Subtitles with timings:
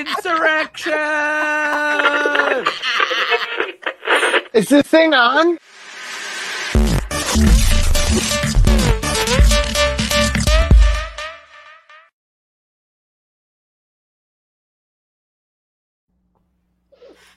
[0.00, 0.92] Insurrection!
[4.54, 5.58] Is this thing on?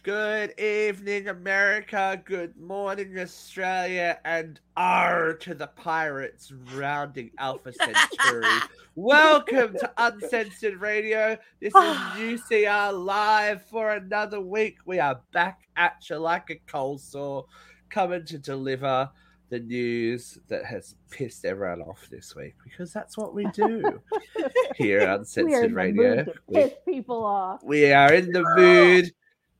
[0.03, 2.21] Good evening, America.
[2.25, 4.19] Good morning, Australia.
[4.25, 8.45] And R to the pirates rounding Alpha Centauri.
[8.95, 11.37] Welcome to Uncensored Radio.
[11.61, 11.73] This is
[12.43, 14.79] UCR live for another week.
[14.85, 17.45] We are back at you like a cold sore,
[17.89, 19.09] coming to deliver
[19.47, 24.01] the news that has pissed everyone off this week because that's what we do
[24.75, 26.25] here at We're Uncensored in the Radio.
[26.47, 27.63] We- piss people off.
[27.63, 29.13] we are in the mood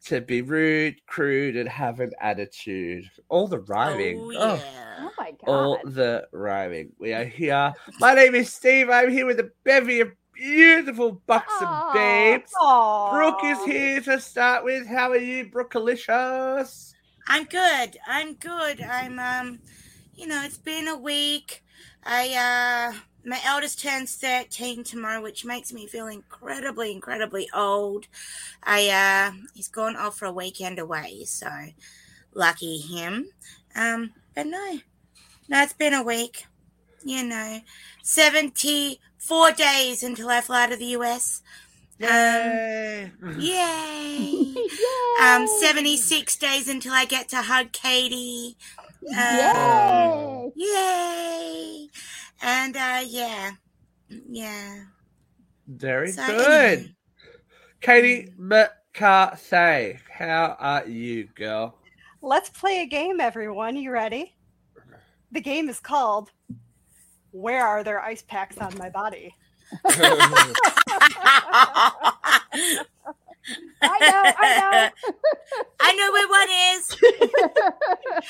[0.06, 3.10] to be rude, crude, and have an attitude.
[3.30, 4.20] All the rhyming.
[4.20, 4.96] Oh, Oh, yeah.
[5.00, 5.40] Oh my god.
[5.48, 6.92] all the rhyming.
[7.00, 7.74] We are here.
[8.00, 8.90] My name is Steve.
[8.90, 11.94] I'm here with a bevy of beautiful buxom Aw.
[11.94, 12.52] babes.
[12.62, 13.12] Aww.
[13.12, 14.88] Brooke is here to start with.
[14.88, 15.74] How are you, Brooke?
[15.74, 16.94] Brookealicious?
[17.28, 17.98] I'm good.
[18.08, 18.82] I'm good.
[18.82, 19.60] I'm um
[20.16, 21.64] you know, it's been a week.
[22.04, 28.08] I uh my eldest turns 13 tomorrow, which makes me feel incredibly, incredibly old.
[28.64, 31.50] I uh he's gone off for a weekend away, so
[32.34, 33.30] lucky him.
[33.76, 34.80] Um, but no.
[35.50, 36.46] No, it's been a week.
[37.04, 37.62] You know.
[38.02, 41.42] Seventy four days until I fly to the US.
[42.02, 43.12] Um, Yay!
[43.40, 44.56] Yay!
[44.56, 44.66] Yay!
[45.22, 48.58] Um, 76 days until I get to hug Katie.
[49.10, 50.52] Um, Yay!
[50.56, 51.88] Yay!
[52.44, 53.52] And, uh, yeah.
[54.10, 54.84] Yeah.
[55.68, 56.46] Very So, good.
[56.46, 56.94] anyway,
[57.80, 61.78] Katie McCarthy, how are you, girl?
[62.22, 63.78] Let's play a game, everyone.
[63.78, 64.36] You ready?
[65.32, 66.32] The game is called
[67.32, 69.34] Where Are There Ice Packs on My Body?
[69.86, 70.54] I
[73.82, 74.90] know, I know.
[75.80, 76.98] I know where one is.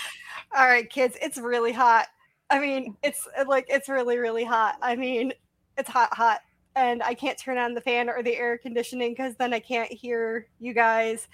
[0.55, 2.07] All right, kids, it's really hot.
[2.53, 4.77] I mean, it's uh, like it's really, really hot.
[4.79, 5.33] I mean,
[5.75, 6.41] it's hot, hot.
[6.75, 9.91] And I can't turn on the fan or the air conditioning because then I can't
[9.91, 11.27] hear you guys.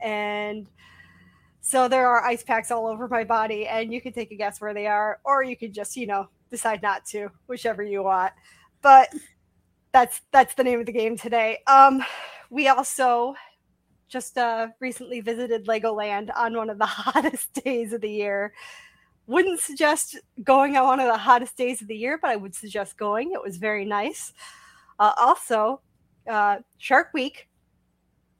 [0.00, 0.68] And
[1.60, 4.60] so there are ice packs all over my body, and you can take a guess
[4.60, 8.32] where they are, or you can just, you know, decide not to, whichever you want.
[8.80, 9.12] But
[9.90, 11.58] that's that's the name of the game today.
[11.66, 12.04] Um,
[12.48, 13.34] we also
[14.08, 18.52] just uh, recently visited Legoland on one of the hottest days of the year.
[19.30, 22.52] Wouldn't suggest going on one of the hottest days of the year, but I would
[22.52, 23.30] suggest going.
[23.30, 24.32] It was very nice.
[24.98, 25.80] Uh, also,
[26.28, 27.48] uh, Shark Week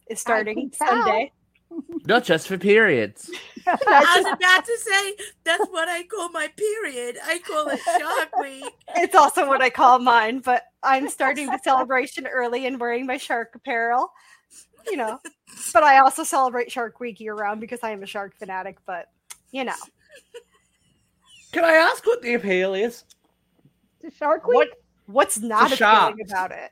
[0.08, 0.72] is starting.
[0.74, 1.30] Sunday.
[2.06, 3.30] Not just for periods.
[3.68, 7.18] I was about to say, that's what I call my period.
[7.24, 8.64] I call it Shark Week.
[8.96, 13.16] it's also what I call mine, but I'm starting the celebration early and wearing my
[13.16, 14.10] shark apparel.
[14.90, 15.20] You know,
[15.72, 18.78] but I also celebrate Shark Week year round because I am a shark fanatic.
[18.86, 19.06] But
[19.52, 19.74] you know,
[21.52, 23.04] Can I ask what the appeal is?
[24.02, 24.54] To Shark Week?
[24.56, 24.68] what
[25.06, 26.70] what's not For appealing about it?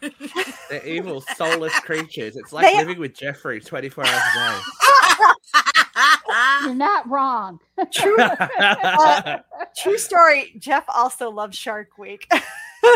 [0.70, 2.36] They're evil, soulless creatures.
[2.36, 4.60] It's like They- living with Jeffrey 24 hours a day.
[6.64, 7.60] You're not wrong.
[7.92, 9.38] True, day.
[9.76, 10.54] true story.
[10.58, 12.26] Jeff also loves Shark Week.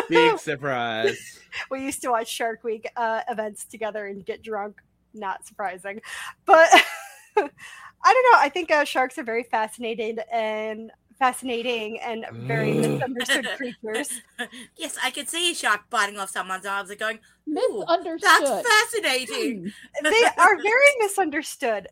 [0.09, 1.39] Big surprise.
[1.71, 4.77] we used to watch Shark Week uh, events together and get drunk.
[5.15, 6.01] Not surprising,
[6.47, 6.69] but
[8.05, 8.39] I don't know.
[8.39, 12.93] I think uh, sharks are very fascinated and fascinating and very Mm.
[12.93, 14.21] misunderstood creatures.
[14.77, 18.21] yes, I could see a shark biting off someone's arms and going, Misunderstood.
[18.23, 19.73] that's fascinating.
[20.01, 20.03] Hmm.
[20.11, 21.89] They are very misunderstood.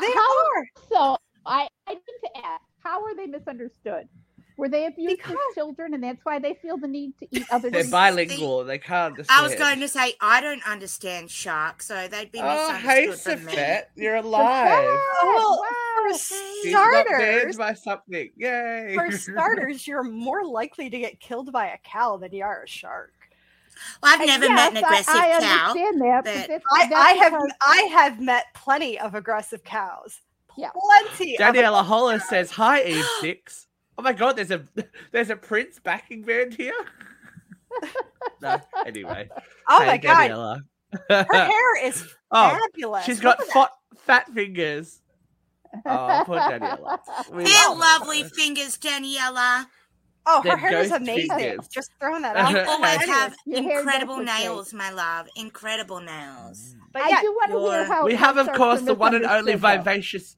[0.00, 0.66] They How- are.
[0.90, 1.16] So
[1.46, 4.08] I, I need to ask, how are they misunderstood?
[4.60, 7.46] Were they abused Because- as children and that's why they feel the need to eat
[7.50, 8.62] other They're bilingual.
[8.64, 9.40] They can't understand.
[9.40, 13.38] I was going to say, I don't understand sharks, so they'd be Oh, hey, misunderstood
[13.38, 13.52] from me.
[13.54, 13.82] Safet.
[13.96, 14.84] You're alive.
[14.84, 16.10] Well, oh, wow.
[16.10, 18.30] For She's not banned starters, by something.
[18.36, 18.92] Yay.
[18.94, 22.68] for starters, you're more likely to get killed by a cow than you are a
[22.68, 23.14] shark.
[24.02, 25.70] Well, I've never yes, met an aggressive I, I cow.
[25.70, 26.24] understand that.
[26.24, 30.20] but but I, I have I have met plenty of aggressive cows.
[30.58, 30.68] Yeah.
[30.74, 31.38] Plenty.
[31.38, 33.68] of Daniela Holler says, Hi, Eve Six.
[33.98, 34.64] Oh my god, there's a
[35.12, 36.74] there's a Prince backing band here.
[38.42, 39.30] no, anyway.
[39.68, 40.34] Oh Hey, my god,
[41.08, 43.04] her hair is oh, fabulous.
[43.04, 45.02] she's Look got fat, fat fingers.
[45.86, 46.98] Oh, poor Daniela.
[47.28, 47.80] We They're love her.
[47.80, 49.66] lovely fingers, Daniela.
[50.26, 51.30] Oh, They're her hair is amazing.
[51.38, 51.68] fingers.
[51.68, 52.56] Just throwing that out.
[52.56, 54.44] You always have incredible does great.
[54.44, 55.28] nails, my love.
[55.36, 56.76] Incredible nails.
[56.92, 59.24] But I yeah, do want to hear how we have, of course, the one and
[59.26, 59.76] only misunderstood, though.
[59.78, 60.36] vivacious.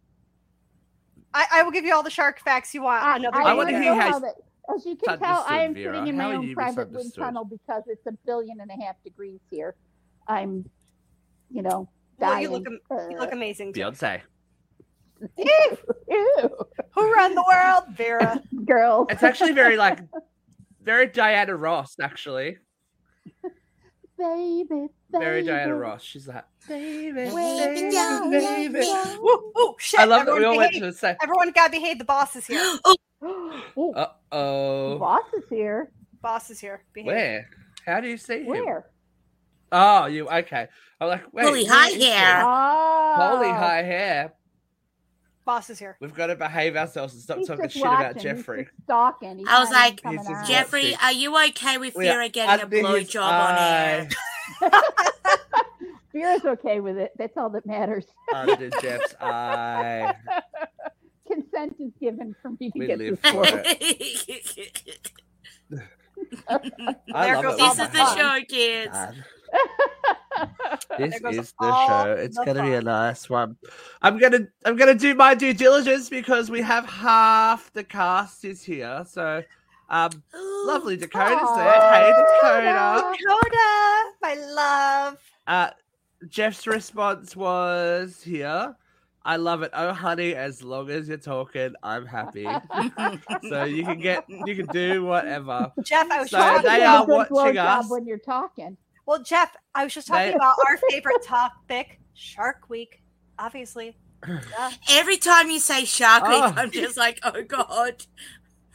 [1.34, 3.02] I, I will give you all the shark facts you want.
[3.02, 4.34] Ah, I, another I, I wanna wanna hear know how how that,
[4.74, 5.94] as you can tell, I am misunderstood, Vera.
[5.94, 8.96] sitting in my are own private wind tunnel because it's a billion and a half
[9.02, 9.74] degrees here.
[10.28, 10.68] I'm
[11.50, 11.88] you know,
[12.18, 12.42] Well, dying.
[12.42, 12.80] you look am-
[13.10, 13.72] you look uh, amazing.
[13.72, 13.80] too.
[13.80, 14.20] Beyonce.
[15.38, 16.50] Ew, ew.
[16.94, 18.42] Who run the world, Vera?
[18.64, 19.06] girls.
[19.10, 20.00] It's actually very like
[20.82, 22.58] very Diana Ross, actually.
[24.18, 25.46] Baby, Very baby.
[25.48, 26.02] Diana Ross.
[26.02, 28.78] She's like, baby, Baby, baby, don't baby.
[28.78, 30.00] let Ooh, ooh, shit!
[30.00, 31.16] I love that we everyone all went to the same.
[31.22, 31.98] Everyone gotta behave.
[31.98, 32.78] The boss is here.
[33.24, 34.98] Ooh, Uh oh.
[34.98, 35.90] boss is here.
[36.20, 36.84] boss is here.
[36.92, 37.06] Behave.
[37.06, 37.50] Where?
[37.86, 38.46] How do you see him?
[38.46, 38.86] Where?
[39.72, 40.68] Oh, you okay?
[41.00, 41.46] I'm like, wait.
[41.46, 42.42] Holy high hair.
[42.44, 44.32] Oh, Holy high hair.
[45.44, 45.96] Boss is here.
[46.00, 48.14] We've got to behave ourselves and stop He's talking shit about watching.
[48.14, 48.64] He's Jeffrey.
[48.64, 49.38] just stalking.
[49.38, 50.48] He's I was like, coming He's just out.
[50.48, 54.08] Jeffrey, are you okay with We are Vera getting a under his blowjob on air?
[54.62, 54.80] eye.
[56.12, 57.12] Vera's okay with it.
[57.18, 58.04] That's all that matters.
[58.32, 60.14] Under Jeff's eye.
[61.26, 65.10] Consent is given for me to We get live this for it.
[66.48, 67.58] I There love goes it.
[67.58, 68.92] this is the show, kids.
[68.92, 69.24] God.
[70.98, 72.16] This is the show.
[72.18, 73.56] It's the gonna be a nice one.
[74.02, 78.62] I'm gonna I'm gonna do my due diligence because we have half the cast is
[78.62, 79.04] here.
[79.08, 79.42] So
[79.88, 81.80] um lovely Dakota's there.
[81.80, 83.16] Hey Dakota.
[83.18, 84.12] Dakota.
[84.20, 85.18] My love.
[85.46, 85.70] Uh
[86.28, 88.76] Jeff's response was here.
[89.24, 89.70] I love it.
[89.72, 92.44] Oh honey, as long as you're talking, I'm happy.
[93.48, 95.72] so you can get you can do whatever.
[95.82, 97.90] Jeff, I was So just Try talking to they are watching us.
[97.90, 98.76] when you're talking.
[99.06, 103.02] Well, Jeff, I was just talking They- about our favorite topic, Shark Week.
[103.38, 103.96] Obviously.
[104.26, 104.70] Duh.
[104.90, 106.54] Every time you say Shark Week, Oh.
[106.56, 108.04] I'm just like, oh god.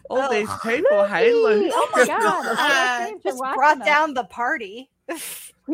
[0.10, 0.30] All Oh.
[0.30, 1.72] these people, hey Luke.
[1.74, 2.20] Oh my God.
[2.22, 2.46] god!
[2.46, 3.86] it's our fans are Just brought us.
[3.86, 4.90] down the party.
[5.08, 5.16] We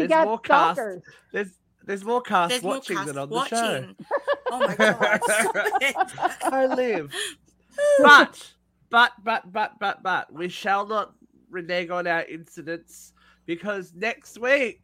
[0.07, 0.75] There's more got cast.
[0.75, 1.03] stalkers.
[1.31, 1.49] There's
[1.85, 3.93] there's more cast There's more watching cast than on the show.
[4.51, 5.21] Oh my god.
[5.23, 5.95] stop it.
[6.43, 7.11] I live.
[7.99, 8.53] But
[8.89, 11.13] but but but but but we shall not
[11.49, 13.12] renege on our incidents
[13.45, 14.81] because next week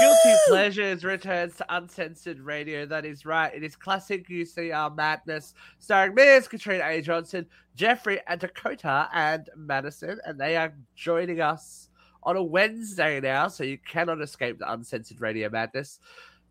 [0.00, 0.36] Guilty Woo!
[0.46, 2.86] Pleasures returns to Uncensored Radio.
[2.86, 3.52] That is right.
[3.54, 7.02] It is classic UCR madness, starring me as Katrina A.
[7.02, 11.88] Johnson, Jeffrey and Dakota and Madison, and they are joining us
[12.22, 15.98] on a Wednesday now, so you cannot escape the Uncensored Radio madness.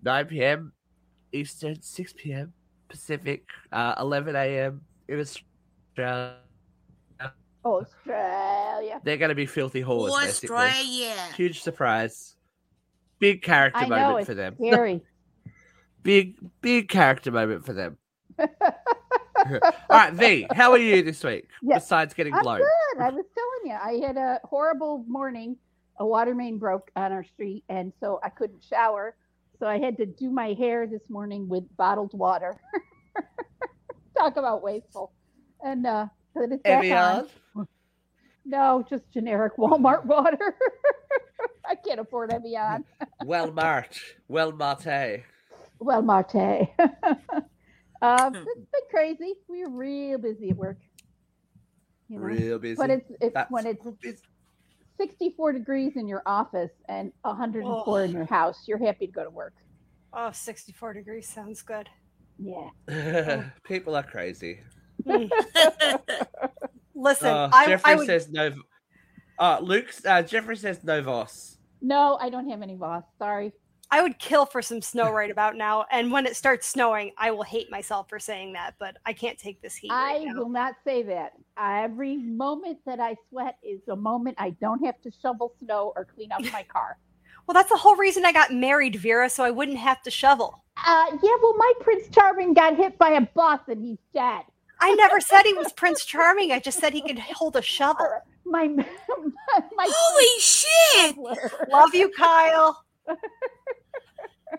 [0.04, 0.74] 9 p.m.
[1.32, 2.54] Eastern, 6 p.m.
[2.88, 4.82] Pacific, uh, 11 a.m.
[5.08, 6.38] in Australia.
[7.76, 9.02] Australia.
[9.04, 10.56] They're going to be filthy whores, basically.
[10.58, 11.16] Australia.
[11.36, 12.36] Huge surprise.
[13.20, 14.56] Big character I know moment it's for them.
[14.56, 15.02] scary.
[16.04, 17.98] Big, big character moment for them.
[18.40, 18.48] All
[19.90, 21.48] right, V, how are you this week?
[21.62, 22.60] Yeah, Besides getting I'm blown.
[22.60, 23.02] good.
[23.02, 23.74] I was telling you,
[24.04, 25.58] I had a horrible morning.
[26.00, 29.16] A water main broke on our street, and so I couldn't shower.
[29.60, 32.56] So I had to do my hair this morning with bottled water.
[34.18, 35.12] Talk about wasteful.
[35.64, 37.28] And uh, put it back on.
[38.48, 38.60] Evian?
[38.60, 40.56] No, just generic Walmart water.
[41.70, 42.86] I can't afford Evian.
[43.26, 44.00] Well Mart.
[44.28, 45.24] Well Marte.
[45.80, 46.36] Well, Marte.
[48.02, 48.36] um, Hmm.
[48.36, 49.34] it's been crazy.
[49.48, 50.80] We are real busy at work.
[52.10, 52.26] You know?
[52.26, 52.76] Real busy.
[52.78, 54.22] But it's it's That's- when it's it's-
[55.00, 58.14] 64 degrees in your office and 104 in Oh.
[58.14, 59.54] your house, you're happy to go to work.
[60.12, 61.88] Oh, 64 degrees sounds good.
[62.40, 62.70] Yeah.
[63.64, 64.62] People are crazy.
[66.98, 68.54] Listen, Uh, I, Jeffrey I would says no.
[69.40, 71.58] Uh, Luke, uh, Jeffrey says no Voss.
[71.82, 73.04] No, I don't have any boss.
[73.20, 73.54] Sorry.
[73.90, 75.86] I would kill for some snow right about now.
[75.92, 79.38] And when it starts snowing, I will hate myself for saying that, but I can't
[79.38, 79.92] take this heat.
[79.92, 80.34] I right now.
[80.34, 81.34] will not say that.
[81.58, 86.04] Every moment that I sweat is a moment I don't have to shovel snow or
[86.04, 86.98] clean up my car.
[87.46, 90.62] Well, that's the whole reason I got married, Vera, so I wouldn't have to shovel.
[90.86, 94.42] Uh, yeah, well, my Prince Charming got hit by a bus and he's dead.
[94.80, 96.52] I never said he was Prince Charming.
[96.52, 98.08] I just said he could hold a shovel.
[98.46, 98.86] My my,
[99.76, 101.16] my Holy shit!
[101.16, 101.52] shoveler.
[101.70, 102.84] Love you, Kyle.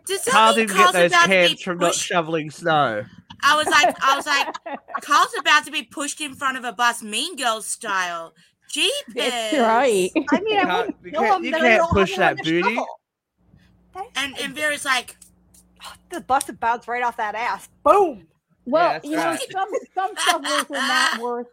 [0.06, 3.04] Does that Carl didn't get those about to be cans from not shoveling snow.
[3.42, 6.72] I was like, I was like, Carl's about to be pushed in front of a
[6.72, 8.34] bus, Mean Girls style.
[8.70, 8.92] Jeepers!
[9.14, 10.10] That's right.
[10.32, 12.78] I mean, I can't- wouldn't you kill can't- you can't push that booty.
[14.16, 15.16] And and Vera's like,
[16.10, 17.68] the bus would bounce right off that ass.
[17.84, 18.26] Boom.
[18.72, 21.46] Well, that's you know, some some shovelers are not worth.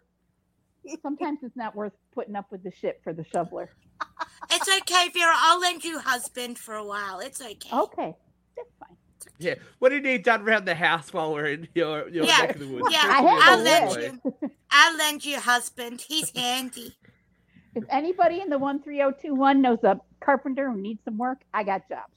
[1.02, 3.70] Sometimes it's not worth putting up with the shit for the shoveler.
[4.52, 5.34] it's okay, Vera.
[5.36, 7.20] I'll lend you husband for a while.
[7.20, 7.70] It's okay.
[7.74, 8.14] Okay,
[8.56, 8.98] that's fine.
[9.40, 9.56] Yeah.
[9.80, 12.56] What do you need done around the house while we're in your, your Yeah, neck
[12.56, 12.88] of the woods?
[12.92, 14.52] yeah, Especially I in have I'll lend you.
[14.72, 16.02] I'll lend you husband.
[16.08, 16.94] He's handy.
[17.74, 21.18] If anybody in the one three zero two one knows a carpenter who needs some
[21.18, 22.14] work, I got jobs.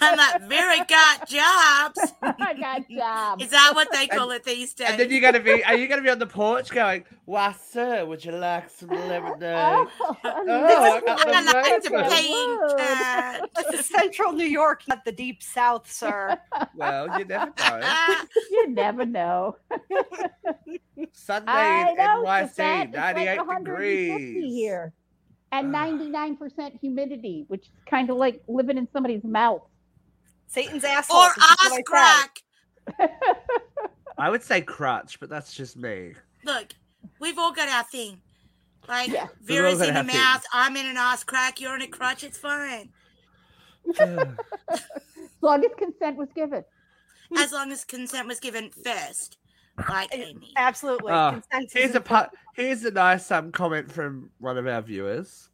[0.00, 2.12] I'm like, very got jobs.
[2.22, 3.44] I got jobs.
[3.44, 4.88] Is that what they call it these days?
[4.90, 8.04] And then you're gonna be, are you gonna be on the porch going, "Why, sir,
[8.04, 12.80] would you like some lemonade?" Oh, I got the I like to paint.
[12.80, 16.38] Uh, This is Central New York, not the Deep South, sir.
[16.74, 17.80] Well, you never know.
[18.50, 19.56] you never know.
[21.12, 24.44] Sunday I in know, NYC, Suzette, it's like 98 degrees.
[24.44, 24.92] here,
[25.52, 25.86] and Ah.
[25.86, 29.62] 99% humidity, which is kind of like living in somebody's mouth.
[30.48, 31.16] Satan's asshole.
[31.18, 32.42] or this ass crack.
[34.18, 36.14] I would say crutch, but that's just me.
[36.44, 36.68] Look,
[37.20, 38.20] we've all got our thing.
[38.88, 39.26] Like Yeah.
[39.46, 40.16] We've all Vera's got in the our thing.
[40.16, 42.90] mouth, I'm in an ass crack, you're in a crutch, it's fine.
[43.98, 44.84] As
[45.42, 46.64] long as consent was given.
[47.36, 49.36] As long as consent was given first.
[49.88, 50.52] Like Amy.
[50.56, 51.12] Absolutely.
[51.12, 52.30] Consent is Here's a important.
[52.32, 55.50] pu- here's a nice um comment from one of our viewers.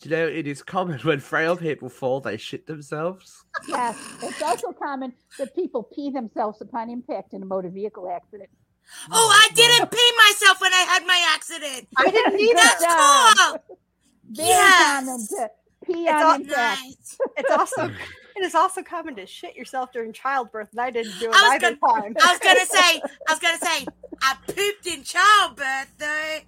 [0.00, 3.44] Do you know it is common when frail people fall, they shit themselves?
[3.68, 3.96] Yes.
[4.22, 8.50] It's also common that people pee themselves upon impact in a motor vehicle accident.
[9.12, 11.86] Oh, I didn't pee myself when I had my accident.
[11.96, 13.54] I didn't need Good that.
[13.54, 13.60] job.
[13.68, 13.78] Cool.
[14.32, 15.04] Very Yes.
[15.04, 15.50] common to
[15.84, 16.80] pee It's on all- impact.
[16.82, 17.18] Nice.
[17.36, 17.90] It's also
[18.36, 21.42] it is also common to shit yourself during childbirth, and I didn't do it I
[21.56, 22.16] was either time.
[22.20, 23.86] I was gonna say, I was gonna say,
[24.22, 26.38] I pooped in childbirth though.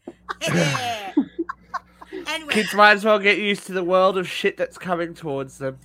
[2.27, 5.59] anyway, Kids might as well get used to the world of shit that's coming towards
[5.59, 5.79] them.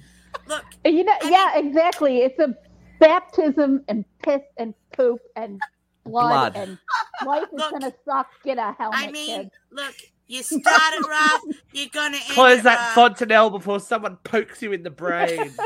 [0.48, 2.20] look, uh, You know, I yeah, exactly.
[2.20, 2.56] It's a
[3.00, 5.60] baptism and piss and poop and
[6.06, 6.56] blood, Blood.
[6.56, 6.77] and
[7.25, 8.27] life is Look, gonna suck.
[8.44, 9.51] Get a helmet, I mean, kid.
[9.72, 9.96] look,
[10.30, 11.42] you start it rough,
[11.74, 12.94] you're gonna end Close it that rough.
[12.94, 15.52] fontanelle before someone pokes you in the brain.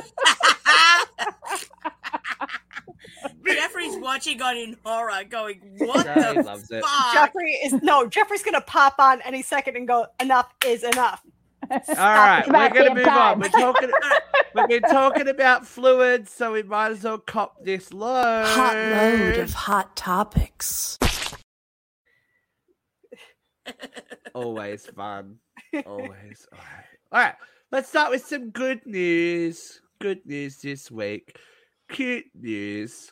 [3.45, 6.83] Jeffrey's watching on in horror, going, "What Yeah, he the loves it.
[6.83, 8.07] fuck?" Jeffrey is no.
[8.07, 10.05] Jeffrey's gonna pop on any second and go.
[10.19, 11.21] Enough is enough.
[11.69, 13.33] All right, we're gonna move time.
[13.35, 13.39] on.
[13.39, 13.91] We're talking.
[14.55, 18.45] We've been talking about fluids, so we might as well cop this load.
[18.47, 20.97] Hot load of hot topics.
[24.33, 25.37] Always fun.
[25.85, 26.47] Always.
[26.53, 26.85] All right.
[27.11, 27.35] All right.
[27.71, 29.81] Let's start with some good news.
[29.99, 31.37] Good news this week.
[31.89, 33.11] Cute news.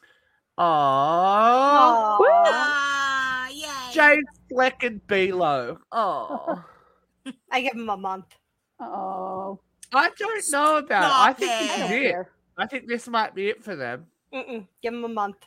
[0.59, 0.63] Aww.
[0.63, 2.17] Aw.
[2.21, 3.93] Ah, yay.
[3.93, 5.79] James Fleck and Below.
[5.91, 6.63] Oh.
[7.51, 8.25] I give him a month.
[8.79, 9.59] Oh,
[9.93, 11.29] I don't know about it.
[11.29, 12.15] I think Stop this is it.
[12.15, 12.25] it.
[12.57, 14.07] I think this might be it for them.
[14.33, 14.67] Mm-mm.
[14.81, 15.37] Give him a month.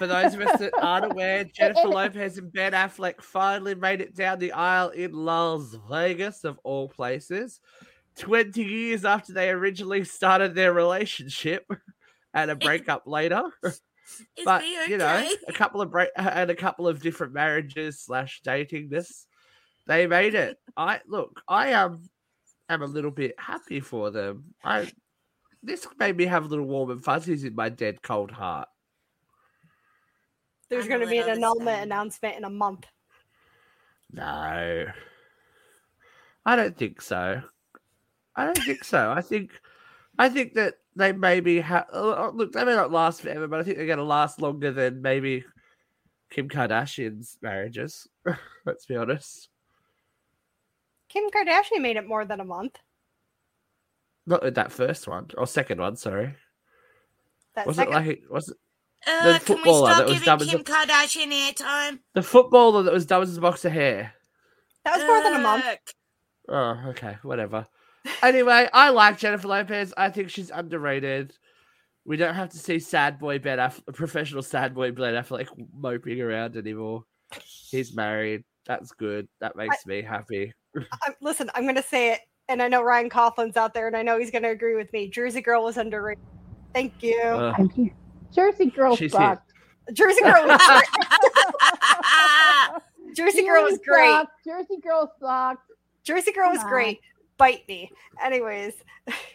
[0.00, 4.16] For those of us that aren't aware, Jennifer Lopez and Ben Affleck finally made it
[4.16, 7.60] down the aisle in Las Vegas, of all places.
[8.16, 11.70] 20 years after they originally started their relationship
[12.32, 13.42] and a breakup later.
[13.62, 13.80] Is
[14.42, 14.86] But, okay?
[14.88, 19.26] you know, a couple of break and a couple of different marriages slash dating this.
[19.86, 20.56] They made it.
[20.78, 22.08] I look, I um
[22.70, 24.54] am a little bit happy for them.
[24.64, 24.90] I
[25.62, 28.68] this made me have a little warm and fuzzies in my dead cold heart.
[30.70, 31.82] There's going a to be an annulment same.
[31.82, 32.86] announcement in a month.
[34.12, 34.86] No.
[36.46, 37.42] I don't think so.
[38.36, 39.10] I don't think so.
[39.10, 39.50] I think
[40.18, 43.60] I think that they maybe have uh, uh, look, they may not last forever, but
[43.60, 45.44] I think they're gonna last longer than maybe
[46.30, 48.08] Kim Kardashian's marriages.
[48.64, 49.48] Let's be honest.
[51.08, 52.78] Kim Kardashian made it more than a month.
[54.26, 56.36] Not that first one or second one, sorry.
[57.54, 58.56] That Was second, it like was it
[59.06, 62.00] Uh, the can we footballer that stop was giving Kim Kardashian airtime?
[62.14, 64.12] the footballer that was dumb as a box of hair?
[64.84, 65.64] that was more than a month.
[66.48, 67.66] Oh, okay, whatever.
[68.22, 69.94] Anyway, I like Jennifer Lopez.
[69.96, 71.32] I think she's underrated.
[72.04, 76.20] We don't have to see sad boy Ben Aff- professional sad boy Ben Affleck moping
[76.20, 77.04] around anymore.
[77.70, 78.44] He's married.
[78.66, 79.28] That's good.
[79.40, 80.52] That makes me happy.
[80.76, 83.96] I, listen, I'm going to say it, and I know Ryan Coughlin's out there, and
[83.96, 85.08] I know he's going to agree with me.
[85.08, 86.24] Jersey Girl was underrated.
[86.74, 87.20] Thank you.
[87.20, 87.90] Uh, I'm here.
[88.32, 89.20] Jersey Girl She's here.
[89.20, 89.52] sucked.
[89.92, 90.60] Jersey Girl was.
[93.14, 94.08] Jersey Girl was great.
[94.10, 94.44] sucked.
[94.44, 95.70] Jersey Girl sucked.
[96.04, 97.00] Jersey Girl was great.
[97.38, 97.90] Bite me.
[98.22, 98.74] Anyways,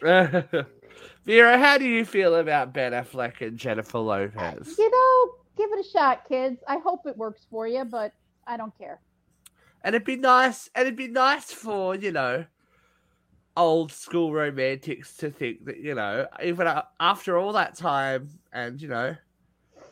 [0.00, 4.76] Vera, how do you feel about Ben Affleck and Jennifer Lopez?
[4.78, 6.62] You know, give it a shot, kids.
[6.68, 8.12] I hope it works for you, but
[8.46, 9.00] I don't care.
[9.82, 12.44] And it'd be nice, and it'd be nice for you know,
[13.56, 16.68] old school romantics to think that you know, even
[17.00, 19.16] after all that time, and you know,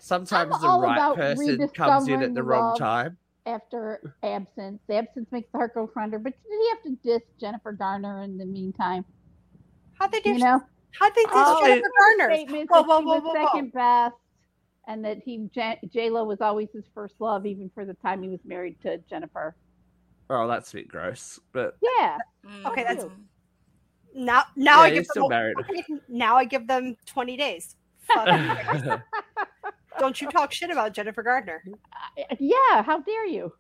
[0.01, 3.19] sometimes the right person comes in at the wrong time.
[3.47, 6.19] After absence, absence makes the heart go fonder.
[6.19, 9.05] But did he have to diss Jennifer Garner in the meantime?
[9.99, 10.31] how'd they do?
[10.31, 10.63] You know,
[10.99, 12.35] How'd they do Oh, Jennifer Garner?
[12.37, 13.45] statements Whoa, that whoa, whoa, was whoa, whoa.
[13.45, 14.15] second best,
[14.87, 18.29] and that he J Lo was always his first love, even for the time he
[18.29, 19.57] was married to Jennifer.
[20.31, 22.19] Oh, that's a bit gross, but Yeah,
[22.67, 23.05] Okay, that's-.
[24.15, 25.55] Now, now yeah, I he's give still them.
[25.57, 25.57] married.
[26.09, 27.77] now I give them twenty days.
[29.99, 31.63] Don't you talk shit about Jennifer Garner?
[31.69, 33.53] Uh, Yeah, how dare you?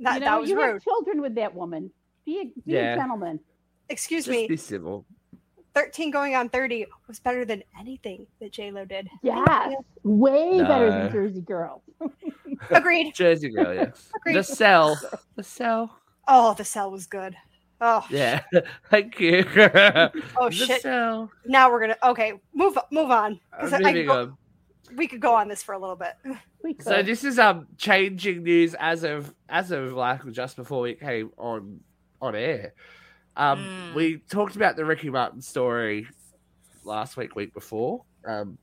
[0.00, 0.74] That you know, that was you rude.
[0.74, 1.90] have children with that woman.
[2.24, 2.94] Be a, be Yeah.
[2.94, 3.40] a gentleman.
[3.88, 4.46] Excuse Just me.
[4.46, 5.04] be civil.
[5.74, 9.08] Thirteen going on thirty was better than anything that J Lo did.
[9.22, 11.82] Yes, way better than Jersey Girl.
[12.70, 13.14] Agreed.
[13.14, 13.90] Jersey girl, yeah.
[14.16, 14.34] Agreed.
[14.36, 14.98] the cell.
[15.36, 15.96] The cell.
[16.26, 17.36] Oh, the cell was good.
[17.80, 18.42] Oh, Yeah.
[18.90, 19.44] Thank you.
[20.36, 20.82] Oh, shit.
[20.82, 21.30] cell.
[21.46, 24.36] now we're gonna okay move move on 'Cause I'm I- I moving go- on.
[24.96, 26.14] we could go on this for a little bit.
[26.80, 31.30] So this is um changing news as of as of like just before we came
[31.38, 31.80] on
[32.20, 32.74] on air.
[33.36, 33.94] Um, Mm.
[33.94, 36.08] we talked about the Ricky Martin story
[36.82, 38.58] last week, week before, um,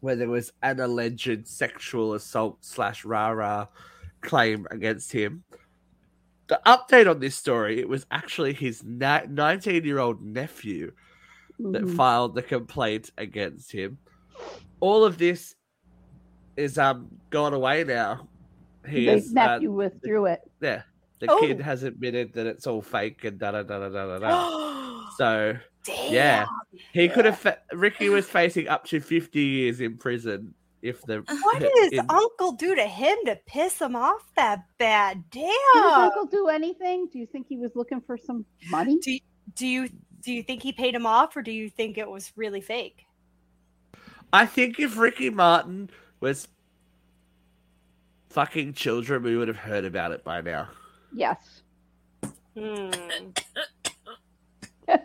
[0.00, 3.66] where there was an alleged sexual assault slash rah rah
[4.22, 5.44] claim against him.
[6.50, 10.90] The update on this story, it was actually his nineteen year old nephew
[11.60, 11.96] that Mhm.
[11.96, 13.98] filed the complaint against him.
[14.80, 15.54] All of this
[16.56, 18.28] is um gone away now.
[18.84, 20.40] He the is uh, nephew withdrew it.
[20.60, 20.82] yeah.
[21.20, 21.38] The Oh.
[21.40, 25.06] kid has admitted that it's all fake and da da da da da da.
[25.18, 26.12] So Damn.
[26.12, 26.46] yeah,
[26.92, 27.38] he could have.
[27.38, 31.22] Fa- Ricky was facing up to fifty years in prison if the.
[31.42, 35.22] What did his in- uncle do to him to piss him off that bad?
[35.30, 35.42] Damn.
[35.42, 37.08] Did his uncle do anything?
[37.12, 38.98] Do you think he was looking for some money?
[38.98, 39.18] Do
[39.54, 39.88] do you
[40.22, 43.04] do you think he paid him off, or do you think it was really fake?
[44.32, 46.46] I think if Ricky Martin was
[48.28, 50.68] fucking children, we would have heard about it by now.
[51.12, 51.62] Yes.
[52.56, 52.90] Hmm.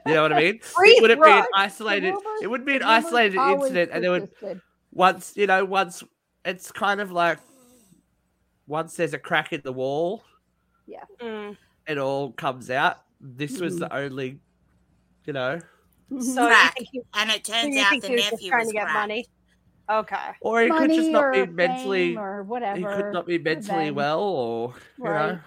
[0.07, 0.59] You know what I mean?
[0.75, 2.07] Breathe, it wouldn't be an isolated.
[2.13, 4.61] rumors- it wouldn't be an isolated always incident, and there would persisted.
[4.95, 6.03] Once you know once
[6.43, 7.37] it's kind of like
[8.67, 10.23] once there's a crack in the wall,
[11.21, 11.55] Mm.
[11.87, 12.97] it all comes out.
[13.19, 14.39] This was the only,
[15.25, 15.59] you know,
[16.11, 16.21] Mhm.
[16.23, 16.75] So Crack.
[16.75, 18.73] think he, And it turns you out think the he was nephew trying was to
[18.73, 18.99] get cracked.
[18.99, 19.25] money?
[19.89, 20.31] Okay.
[20.41, 22.15] or he could just not be mentally.
[22.17, 22.77] or whatever.
[22.79, 23.95] He could not be mentally revenge.
[23.95, 25.31] well, or you Right.
[25.33, 25.39] know,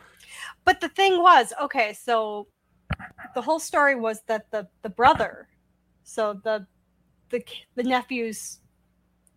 [0.64, 2.47] But the thing was, okay, so
[3.35, 5.49] the whole story was that the the brother,
[6.05, 6.67] so the
[7.31, 7.43] the
[7.75, 8.61] the nephew's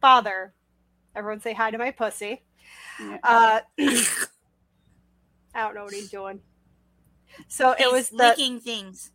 [0.01, 0.53] father,
[1.15, 2.43] everyone say hi to my pussy.
[3.23, 4.03] Uh, I
[5.55, 6.41] don't know what he's doing.
[7.47, 9.11] So it was the licking things.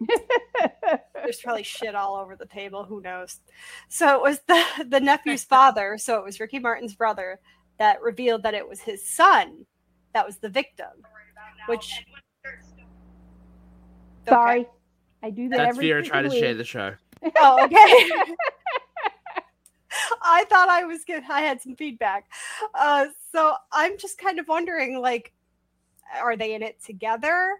[0.00, 2.84] there's probably shit all over the table.
[2.84, 3.40] Who knows?
[3.88, 5.96] So it was the the nephew's father.
[5.96, 7.40] So it was Ricky Martin's brother
[7.78, 9.64] that revealed that it was his son
[10.12, 10.88] that was the victim.
[11.66, 12.04] Which
[14.28, 14.34] Okay.
[14.34, 14.66] Sorry,
[15.22, 15.56] I do that.
[15.58, 16.58] that's every Vera freaking trying to share week.
[16.58, 16.94] the show.
[17.38, 18.10] Oh, okay.
[20.22, 21.22] I thought I was good.
[21.28, 22.30] I had some feedback.
[22.74, 25.32] Uh, so I'm just kind of wondering, like,
[26.20, 27.56] are they in it together?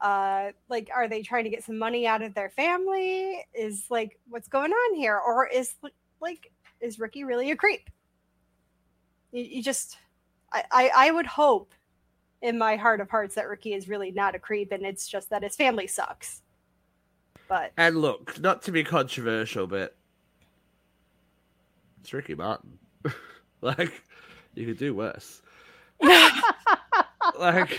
[0.00, 3.44] Uh, like, are they trying to get some money out of their family?
[3.54, 5.18] Is like, what's going on here?
[5.18, 5.74] Or is
[6.20, 7.88] like, is Ricky really a creep?
[9.30, 9.98] You, you just,
[10.52, 11.72] I, I, I would hope
[12.42, 15.30] in my heart of hearts that Ricky is really not a creep, and it's just
[15.30, 16.42] that his family sucks.
[17.48, 19.96] But And look, not to be controversial, but
[22.02, 22.78] it's Ricky Martin.
[23.60, 24.02] like,
[24.54, 25.40] you could do worse.
[27.38, 27.78] Like,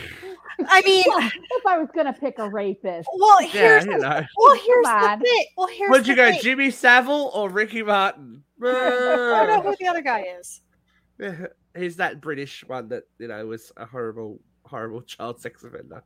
[0.67, 4.21] I mean, if I was gonna pick a rapist, well, yeah, here's you know.
[4.37, 5.45] Well, here's Come the thing.
[5.57, 6.39] Well, here's Would you go, thing.
[6.41, 8.43] Jimmy Savile or Ricky Martin?
[8.63, 10.61] I don't know who the other guy is.
[11.77, 16.01] He's that British one that you know was a horrible, horrible child sex offender.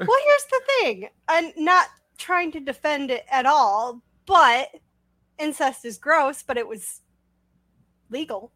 [0.00, 1.08] Well, here's the thing.
[1.28, 4.68] I'm not trying to defend it at all, but
[5.38, 7.02] incest is gross, but it was
[8.10, 8.52] legal.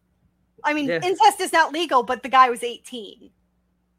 [0.63, 0.99] I mean, Yeah.
[1.03, 3.29] incest is not legal, but the guy was 18.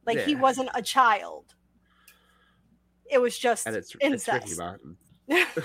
[0.07, 1.55] Like he wasn't a child.
[3.11, 4.59] It was just And it's, it's incest.
[4.59, 4.97] Martin.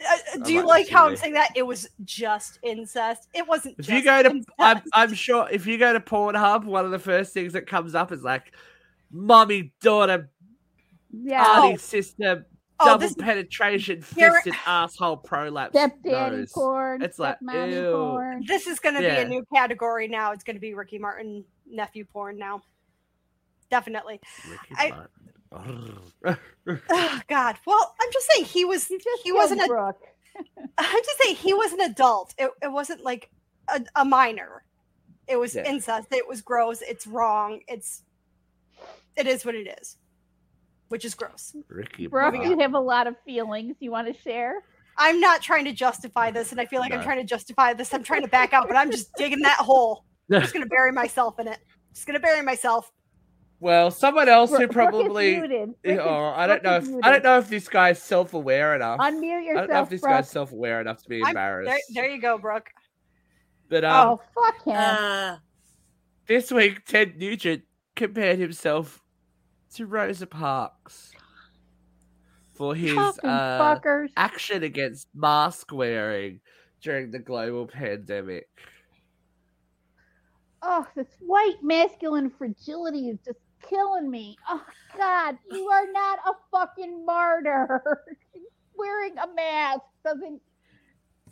[0.00, 1.50] Uh, do you like like this how I'm saying that?
[1.56, 3.28] It was just incest.
[3.34, 3.74] It wasn't.
[3.80, 4.48] If just you go to, incest.
[4.60, 7.96] I'm, I'm sure if you go to Pornhub, one of the first things that comes
[7.96, 8.52] up is like,
[9.10, 10.30] "Mommy, daughter,
[11.10, 11.76] yeah, auntie, Oh.
[11.78, 12.46] sister,
[12.80, 17.92] Oh, double this- penetration, Here- fisted asshole prolapse." stepdaddy nose." porn, It's like, ew.
[17.92, 18.44] porn.
[18.46, 20.32] This is going to be a new category now.
[20.32, 22.62] It's going to be Ricky Martin nephew porn now.
[23.70, 24.20] Definitely.
[24.48, 24.90] Ricky I-
[25.52, 25.98] Martin.
[26.90, 27.56] Oh, God.
[27.66, 28.88] Well, I'm just saying he was.
[28.90, 29.66] You just He wasn't a.
[29.66, 30.00] Brooke.
[30.78, 32.34] I'm just saying he was an adult.
[32.38, 33.30] It, it wasn't like
[33.68, 34.62] a, a minor.
[35.26, 35.64] It was Yeah.
[35.64, 36.08] incest.
[36.12, 36.82] It was gross.
[36.82, 37.60] It's wrong.
[37.66, 38.02] It's.
[39.16, 39.96] It is what it is,
[40.88, 41.54] which is gross.
[41.68, 42.50] Ricky Brooke, Martin.
[42.50, 44.62] you have a lot of feelings you want to share.
[44.96, 47.94] I'm not trying to justify this, and I feel like I'm trying to justify this.
[47.94, 50.04] I'm trying to back out, but I'm just digging that hole.
[50.32, 51.58] I'm just gonna bury myself in it.
[51.94, 52.90] Just gonna bury myself.
[53.60, 55.36] Well, someone else who Brooke- Brooke is probably.
[55.36, 55.66] muted.
[55.66, 57.00] Brooke is- Oh, I don't Brooke know if muted.
[57.04, 59.00] I don't know if this guy's self-aware enough.
[59.00, 59.56] Unmute yourself.
[59.56, 60.12] I don't know if this Brooke.
[60.12, 61.70] guy's self-aware enough to be I'm- embarrassed.
[61.70, 62.68] There, there you go, Brooke.
[63.68, 64.76] But um, oh, fuck him.
[64.76, 65.36] Uh,
[66.26, 67.62] this week, Ted Nugent
[67.96, 69.02] compared himself
[69.74, 71.12] to Rosa Parks
[72.54, 73.80] for his uh,
[74.16, 76.40] action against mask wearing
[76.80, 78.48] during the global pandemic.
[80.62, 84.36] Oh, this white masculine fragility is just killing me.
[84.48, 84.64] Oh
[84.96, 87.82] God, you are not a fucking martyr.
[88.76, 90.40] Wearing a mask doesn't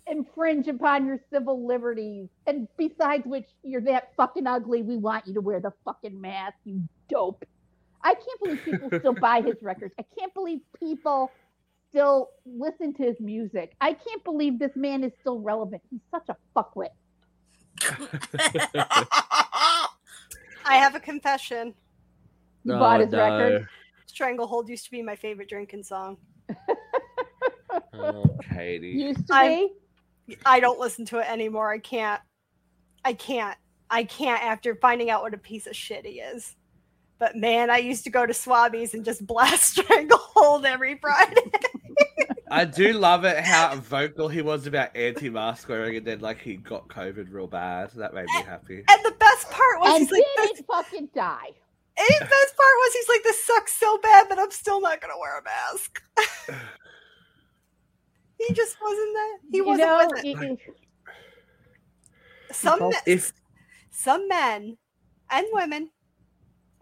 [0.06, 2.28] infringe upon your civil liberties.
[2.46, 4.82] And besides which, you're that fucking ugly.
[4.82, 7.44] We want you to wear the fucking mask, you dope.
[8.06, 9.92] I can't believe people still buy his records.
[9.98, 11.30] I can't believe people
[11.90, 13.74] still listen to his music.
[13.80, 15.82] I can't believe this man is still relevant.
[15.90, 16.90] He's such a fuckwit.
[20.64, 21.74] I have a confession.
[22.64, 23.18] You Oh, bought his no.
[23.18, 23.68] record.
[24.06, 26.16] Stranglehold used to be my favorite drinking song.
[27.92, 28.88] Oh, Katie.
[28.88, 29.68] Used to I'm-
[30.28, 30.36] be.
[30.44, 31.72] I don't listen to it anymore.
[31.72, 32.20] I can't.
[33.04, 33.56] I can't.
[33.90, 36.55] I can't after finding out what a piece of shit he is.
[37.18, 41.50] But man, I used to go to Swabbies and just blast Stranglehold every Friday.
[42.50, 46.56] I do love it how vocal he was about anti-mask wearing, and then like he
[46.56, 47.90] got COVID real bad.
[47.96, 48.84] That made me happy.
[48.88, 51.50] And the best part was and he's like, didn't this, fucking die.
[51.96, 55.00] and the best part was he's like, this sucks so bad that I'm still not
[55.00, 56.02] gonna wear a mask.
[58.38, 59.38] he just wasn't that.
[59.50, 60.28] He You wasn't know, with it.
[60.28, 60.58] it- it-
[62.54, 63.32] Some If
[63.90, 64.76] some men
[65.30, 65.90] and women,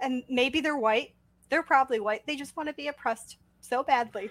[0.05, 1.15] and maybe they're white.
[1.51, 2.27] They're probably white.
[2.27, 4.31] They just want to be oppressed so badly.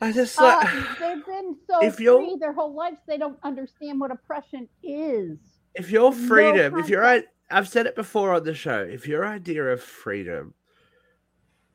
[0.00, 3.38] I just uh, like, they've been so If you're- free their whole lives, they don't
[3.42, 5.38] understand what oppression is.
[5.74, 7.28] if your no freedom, if your concept.
[7.50, 10.54] i- I've said it before on the show, if your idea of freedom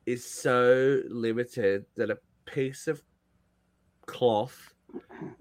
[0.06, 3.02] is so limited that a piece of
[4.06, 4.72] cloth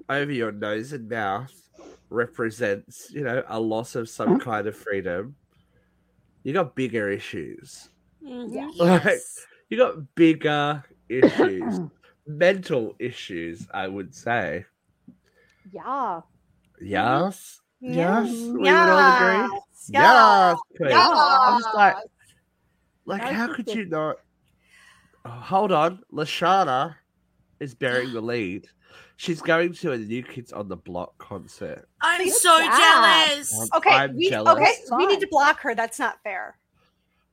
[0.10, 1.54] over your nose and mouth
[2.10, 5.36] represents, you know, a loss of some kind of freedom,
[6.46, 7.90] you got bigger issues.
[8.24, 8.54] Mm-hmm.
[8.54, 8.70] Yeah.
[8.78, 9.20] Like,
[9.68, 11.80] you got bigger issues,
[12.28, 14.66] mental issues, I would say.
[15.72, 16.22] Yeah.
[16.80, 17.62] Yes.
[17.84, 17.94] Mm-hmm.
[17.96, 18.28] Yes.
[18.30, 18.44] Yes.
[18.44, 19.58] We would all agree.
[19.90, 19.90] Yes.
[19.90, 20.58] Yes.
[20.78, 20.92] Queen.
[20.94, 21.96] I'm just like,
[23.06, 24.18] like, Nice how could you not?
[25.26, 26.96] Oh, hold on, Lashana
[27.60, 28.68] is bearing the lead.
[29.18, 31.88] She's going to a New Kids on the Block concert.
[32.02, 32.78] I'm Good so job.
[32.78, 33.70] jealous.
[33.76, 34.54] Okay, I'm we, jealous.
[34.54, 35.74] okay, we need to block her.
[35.74, 36.58] That's not fair.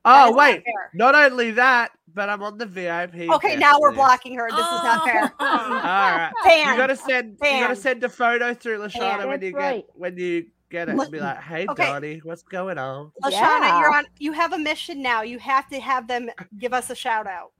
[0.05, 0.89] Oh, that Oh not wait, fair.
[0.93, 3.29] not only that, but I'm on the VIP.
[3.29, 4.47] Okay, guest now we're blocking her.
[4.49, 5.33] This is not fair.
[5.39, 5.45] Oh.
[5.45, 6.69] All right, Ban.
[6.71, 7.37] you gotta send.
[7.41, 9.27] You gotta send a photo through Lashana Ban.
[9.29, 9.85] when you That's right.
[9.85, 10.97] get when you get it.
[10.99, 11.85] And be like, hey, Okay.
[11.85, 13.11] Donnie, what's going on?
[13.23, 13.79] Lashana, Yeah.
[13.79, 14.05] you're on.
[14.19, 15.21] You have a mission now.
[15.21, 17.51] You have to have them give us a shout out.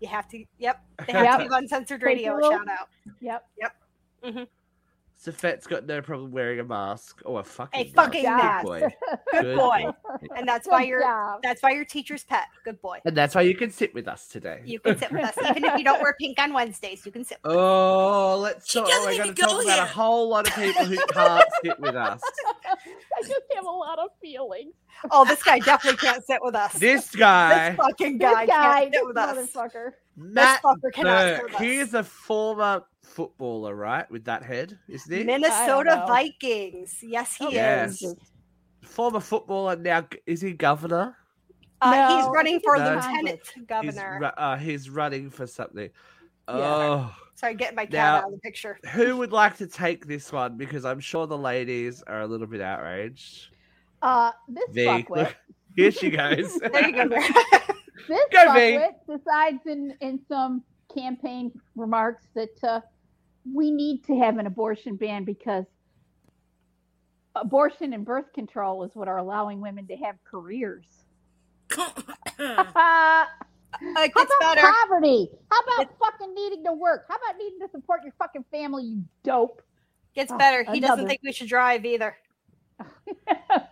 [0.00, 0.44] You have to.
[0.58, 0.82] Yep.
[1.06, 1.36] They have Yep.
[1.38, 2.88] to give Uncensored Take Radio a a little- shout out.
[3.20, 3.44] Yep.
[4.24, 4.42] Mm-hmm.
[5.16, 8.66] Safet's got no problem wearing a mask or a fucking fucking mask.
[8.66, 8.94] mask.
[9.32, 9.82] Good boy.
[9.82, 10.34] Good Good boy.
[10.38, 11.02] And that's why Good you're.
[11.02, 11.40] job.
[11.42, 12.46] That's why you're teacher's pet.
[12.64, 13.00] Good boy.
[13.04, 14.62] And that's why you can sit with us today.
[14.64, 17.04] You can sit with us even if you don't wear pink on Wednesdays.
[17.04, 17.36] You can sit.
[17.44, 17.58] With us.
[17.58, 18.88] Oh, let's She talk.
[18.88, 21.78] doesn't We're going to go talk about a whole lot of people who can't sit
[21.78, 22.22] with us.
[22.66, 24.72] I just have a lot of feelings.
[25.10, 26.72] Oh, this guy definitely can't sit with us.
[26.74, 29.36] This guy, This fucking This guy, guy, can't sit with us.
[29.50, 29.92] motherfucker.
[30.16, 31.44] Matt fucker cannot sit Birk.
[31.46, 31.60] with us.
[31.60, 34.10] He's a former footballer, right?
[34.10, 35.24] With that head, isn't he?
[35.24, 36.04] Minnesota.
[36.06, 36.98] Vikings.
[37.02, 38.02] Yes, he Yes.
[38.02, 38.14] is.
[38.82, 39.76] former footballer.
[39.76, 41.16] Now, is he governor?
[41.82, 42.94] Uh, he's running for No.
[42.96, 44.18] lieutenant governor.
[44.20, 45.88] ru- uh, he's running for something.
[46.48, 48.78] Oh, Sorry, getting my cat Now- out of the picture.
[48.92, 50.56] who would like to take this one?
[50.58, 53.48] Because I'm sure the ladies are a little bit outraged.
[54.02, 55.16] Uh, this V, fuckwit.
[55.16, 55.36] look,
[55.76, 56.58] here she goes.
[56.58, 57.04] There you go.
[57.06, 57.28] Mary.
[58.08, 58.60] this Go, V.
[58.60, 60.62] fuckwit decides in, in some
[60.94, 62.80] campaign remarks that uh,
[63.52, 65.64] we need to have an abortion ban because
[67.36, 70.86] abortion and birth control is what are allowing women to have careers.
[72.40, 73.26] How
[74.04, 74.66] it gets about better.
[74.82, 75.28] poverty?
[75.50, 77.06] How about fucking needing to work?
[77.08, 79.62] How about needing to support your fucking family, you dope?
[80.14, 80.64] Gets Oh, better.
[80.72, 82.16] He doesn't think we should drive either.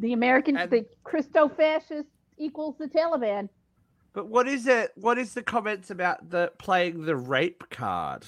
[0.00, 3.48] the Americans And- think Christo fascist equals the Taliban.
[4.12, 4.92] But what is it?
[4.94, 8.26] What is the comments about the playing the rape card?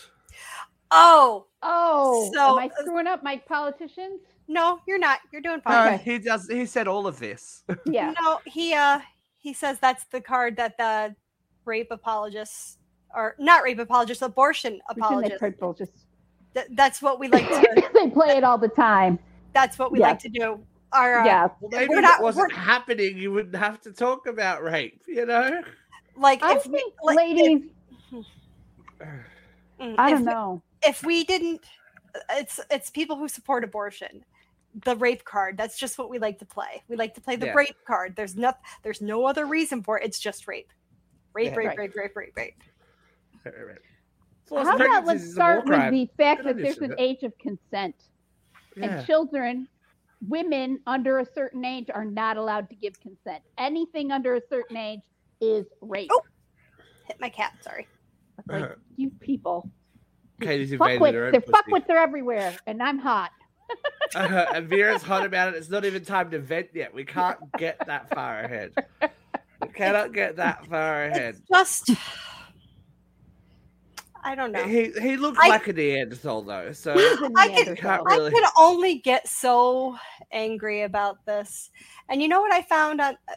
[0.91, 4.21] Oh Oh, So- am I screwing up my politicians?
[4.47, 5.19] no, you're not.
[5.33, 5.95] You're doing No, fine.
[5.95, 6.05] Okay.
[6.13, 6.49] he does.
[6.49, 7.65] He said all of this.
[7.87, 8.15] Yeah.
[8.21, 9.01] No, he uh
[9.39, 11.15] he says that's the card that the
[11.65, 12.79] rape apologists
[13.15, 15.95] or not rape apologists, abortion Pretend they apologists.
[15.95, 16.05] just
[16.55, 17.91] Th- that's what we like to.
[17.95, 19.19] they play it all the time.
[19.53, 20.09] That's what we Yeah.
[20.11, 20.61] like to do.
[20.93, 21.49] Are uh, yeah.
[21.61, 24.63] Well, maybe We're if not- it wasn't we're- happening, you wouldn't have to talk about
[24.63, 25.03] rape.
[25.07, 25.63] You know.
[26.17, 27.63] like I if we, think, like, ladies,
[28.13, 28.27] if,
[29.81, 30.63] mm, I don't we- know.
[30.83, 31.65] if we didn't
[32.31, 34.25] it's it's people who support abortion
[34.85, 37.47] the rape card that's just what we like to play we like to play the
[37.47, 37.53] Yeah.
[37.55, 40.73] rape card there's no there's no other reason for it it's just rape
[41.35, 41.57] rape Yeah.
[41.57, 41.79] rape Right.
[41.79, 42.63] rape rape rape rape
[44.47, 46.85] So How about let's is a war start with the fact Good that there's an
[46.91, 46.95] Sugar.
[46.99, 47.95] age of consent,
[48.77, 48.85] Yeah.
[48.99, 49.69] and children,
[50.27, 53.43] women under a certain age are not allowed to give consent.
[53.57, 55.01] Anything under a certain age
[55.41, 56.11] is rape.
[56.13, 56.23] Oh.
[57.07, 57.87] hit my cat sorry
[58.49, 59.71] like you people,
[60.41, 61.53] Katie's invaded fuckwits, her own they're pussy.
[61.53, 63.31] fuckwits are everywhere, and I'm hot.
[64.15, 65.57] Uh, and Vera's hot about it.
[65.57, 66.95] It's not even time to vent yet.
[66.95, 68.73] We can't get that far ahead.
[69.61, 71.37] We cannot get that far ahead.
[71.37, 71.91] it's just
[74.25, 77.49] i don't know He he looks I- like a Neanderthal though, so He's a I
[77.49, 79.97] can can't really- I could only get so
[80.33, 81.71] angry about this.
[82.09, 83.35] And you know what I found on uh,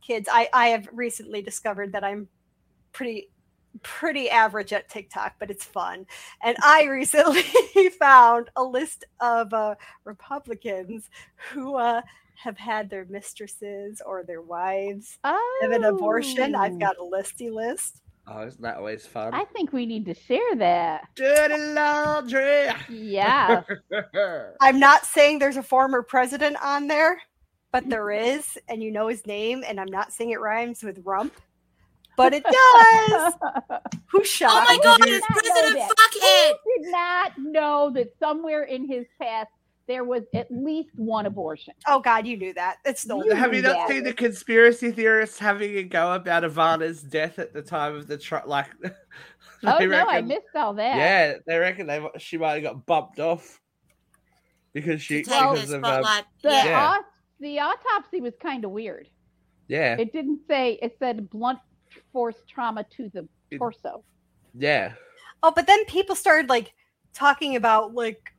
[0.00, 0.28] kids?
[0.30, 2.28] I, I have recently discovered that I'm
[2.92, 3.28] pretty
[3.82, 6.06] pretty average at TikTok, but it's fun.
[6.42, 7.42] And I recently
[7.98, 9.74] found a list of uh,
[10.04, 11.10] Republicans
[11.50, 12.00] who uh,
[12.36, 16.54] have had their mistresses or their wives have an abortion.
[16.54, 16.78] I've Oh.
[16.78, 18.00] got a listy list.
[18.26, 19.34] Oh, isn't that always fun?
[19.34, 21.08] I think we need to share that.
[21.14, 22.68] Dirty laundry.
[22.88, 23.62] Yeah.
[24.60, 27.20] I'm not saying there's a former president on there,
[27.70, 31.02] but there is, and you know his name, and I'm not saying it rhymes with
[31.04, 31.34] rump,
[32.16, 33.34] but it does.
[34.06, 34.50] Who shot?
[34.52, 35.90] Oh my god, it's President that.
[35.98, 36.82] Fuckhead!
[36.82, 39.50] Did not know that somewhere in his past
[39.86, 41.74] there was at least one abortion.
[41.86, 42.76] Oh God, you knew that.
[42.84, 43.22] It's no.
[43.24, 43.88] You Have you not that.
[43.88, 48.16] seen the conspiracy theorists having a go about Ivana's death at the time of the
[48.16, 48.44] trial?
[48.46, 48.68] Like,
[49.66, 50.96] Oh they no, I missed all that.
[50.96, 53.60] Yeah, they reckon they she might have got bumped off
[54.72, 56.02] because she To because of um.
[56.42, 56.64] The, yeah.
[56.64, 56.90] Yeah.
[56.98, 57.04] aut-
[57.40, 59.08] the autopsy was kind of weird.
[59.68, 61.58] yeah It didn't say it said blunt
[62.12, 64.02] force trauma to the It- torso.
[64.54, 64.92] yeah
[65.42, 66.72] Oh, but then people started like
[67.12, 68.32] talking about like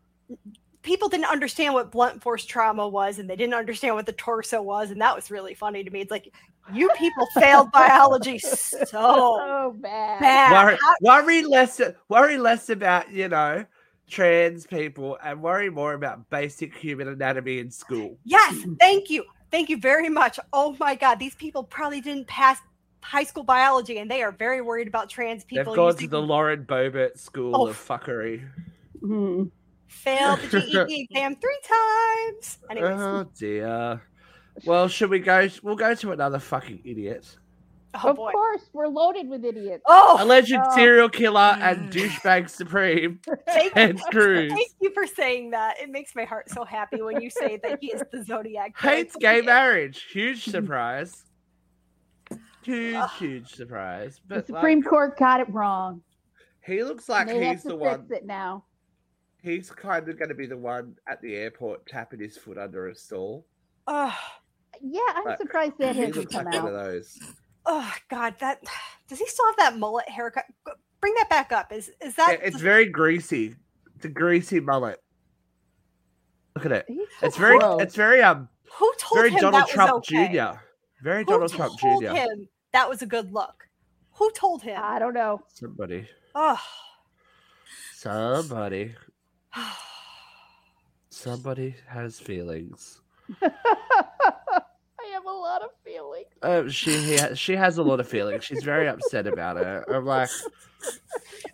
[0.85, 4.61] people didn't understand what blunt force trauma was, and they didn't understand what the torso
[4.61, 5.99] was, and that was really funny to me.
[5.99, 6.31] It's like
[6.73, 10.19] you people failed biology so Oh bad.
[10.21, 10.51] bad.
[10.65, 13.65] worry, worry less worry less about you know
[14.07, 18.17] trans people and worry more about basic human anatomy in school.
[18.23, 19.25] Yes, thank you.
[19.51, 20.39] Thank you very much.
[20.53, 22.59] Oh my God, these people probably didn't pass
[23.01, 25.73] high school biology and they are very worried about trans people.
[25.73, 27.67] They've gone to the Lauren Boebert School Oh.
[27.67, 28.47] of Fuckery.
[29.01, 29.49] Mhm.
[29.95, 32.57] Failed the GED exam three times.
[32.69, 34.01] Anyways, Oh dear.
[34.65, 35.47] Well, should we go?
[35.63, 37.35] We'll go to another fucking idiot.
[38.03, 38.31] oh of boy.
[38.31, 39.83] course, we're loaded with idiots.
[39.87, 40.75] Oh, Alleged Oh.
[40.75, 41.91] serial killer and Mm.
[41.91, 44.51] douchebag supreme, thank, Ted Cruz.
[44.51, 45.79] thank you for saying that.
[45.81, 48.73] It makes my heart so happy when you say that he is the Zodiac.
[48.79, 50.03] Hates gay marriage.
[50.11, 51.23] Huge surprise.
[52.63, 53.09] Huge, Ugh.
[53.19, 54.19] huge surprise.
[54.27, 56.01] But the Supreme like, Court got it wrong.
[56.65, 58.07] he looks like they have he's to the fix one.
[58.11, 58.63] it now.
[59.45, 62.87] He's kind of going to be the one at the airport tapping his foot under
[62.87, 63.45] a stall.
[63.85, 64.17] Oh,
[64.81, 67.19] Yeah, I'm But surprised that He hasn't come like one of those.
[67.67, 68.59] oh God, that
[69.07, 70.45] does he still have that mullet haircut?
[70.99, 71.71] Bring that back up.
[71.71, 72.39] Is is that?
[72.39, 73.55] Yeah, it's very greasy.
[73.95, 74.99] It's a greasy mullet.
[76.55, 76.85] Look at it.
[77.19, 77.81] So It's very, gross.
[77.83, 80.33] it's very um, who told very him Donald that Trump was okay?
[80.33, 80.57] Jr.
[81.03, 82.09] Very Who Donald Trump told Jr.
[82.13, 83.67] him that was a good look?
[84.13, 84.79] Who told him?
[84.83, 85.41] I don't know.
[85.49, 86.59] Somebody, Oh.
[87.93, 88.95] somebody,
[91.09, 93.01] somebody has feelings.
[93.41, 96.27] I have a lot of feelings.
[96.41, 98.43] Uh, she he ha- she has a lot of feelings.
[98.43, 99.83] She's very upset about it.
[99.89, 100.29] I'm like,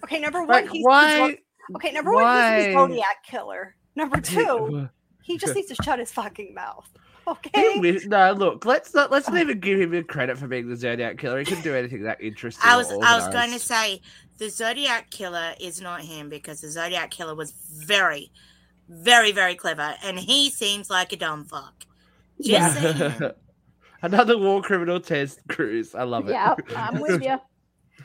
[0.03, 1.37] Okay, number one, like he's why?
[1.75, 2.23] Okay, number one,
[2.57, 3.75] he's a why- Zodiac killer.
[3.95, 4.89] Number two,
[5.21, 6.89] he just needs to shut his fucking mouth.
[7.27, 7.75] He Okay.
[7.75, 8.65] wi- no, look.
[8.65, 9.12] Let's not.
[9.12, 11.39] Let's not even give him the credit for being the Zodiac killer.
[11.39, 12.67] He couldn't do anything that interesting.
[12.67, 14.01] I was I was going to say
[14.38, 18.31] the Zodiac killer is not him because the Zodiac killer was very,
[18.89, 21.86] very, very clever, and he seems like a dumb fuck.
[22.41, 23.31] Just Yeah.
[24.01, 25.93] Another war criminal Ted Cruz.
[25.93, 26.31] I love it.
[26.31, 27.38] Yeah, I'm with you.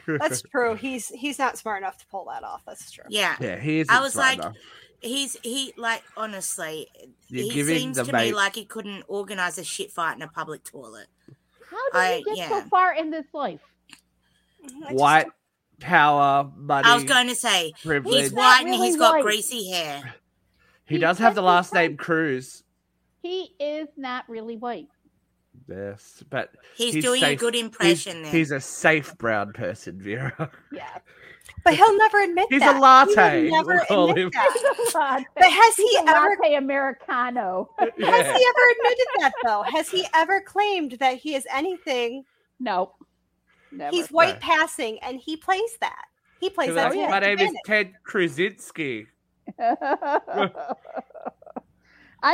[0.18, 0.74] That's true.
[0.74, 2.62] He's he's not smart enough to pull that off.
[2.66, 3.05] That's true.
[3.09, 3.88] Yeah, yeah, he is.
[3.88, 4.40] I was like,
[5.00, 6.88] he's he like honestly,
[7.28, 8.28] You're he giving seems the to mate.
[8.28, 11.06] me like he couldn't organize a shit fight in a public toilet.
[11.70, 12.48] How did I- he get yeah.
[12.48, 13.61] so far in this life?
[14.64, 14.85] Mm-hmm.
[14.85, 15.26] I just- white
[15.80, 18.14] power, money, I was going to say privilege.
[18.22, 19.22] he's not white and he's got white.
[19.24, 20.14] greasy hair.
[20.87, 22.62] he He does have the last he's name Cruz.
[23.22, 24.87] He is not really white.
[25.68, 27.38] Yes, but He's, He's doing safe.
[27.38, 28.30] a good he's, impression there.
[28.30, 30.50] he's a safe brown person, Vera.
[30.72, 30.98] Yeah.
[31.66, 32.55] But he'll never admit that.
[32.55, 32.76] He's that.
[32.76, 34.31] a latte, He will never we'll call admit him.
[34.33, 35.24] that.
[35.35, 37.68] But has he He's a ever latte americano?
[37.79, 39.62] has he ever admitted that though?
[39.62, 42.24] Has he ever claimed that he is anything?
[42.61, 42.94] No,
[43.72, 43.94] never.
[43.94, 44.40] He's white No.
[44.40, 46.05] passing, and he plays that.
[46.40, 46.92] He plays that.
[46.92, 47.55] Oh, to My his name is.
[47.66, 49.07] Ted Krasinski.
[49.59, 49.76] I'm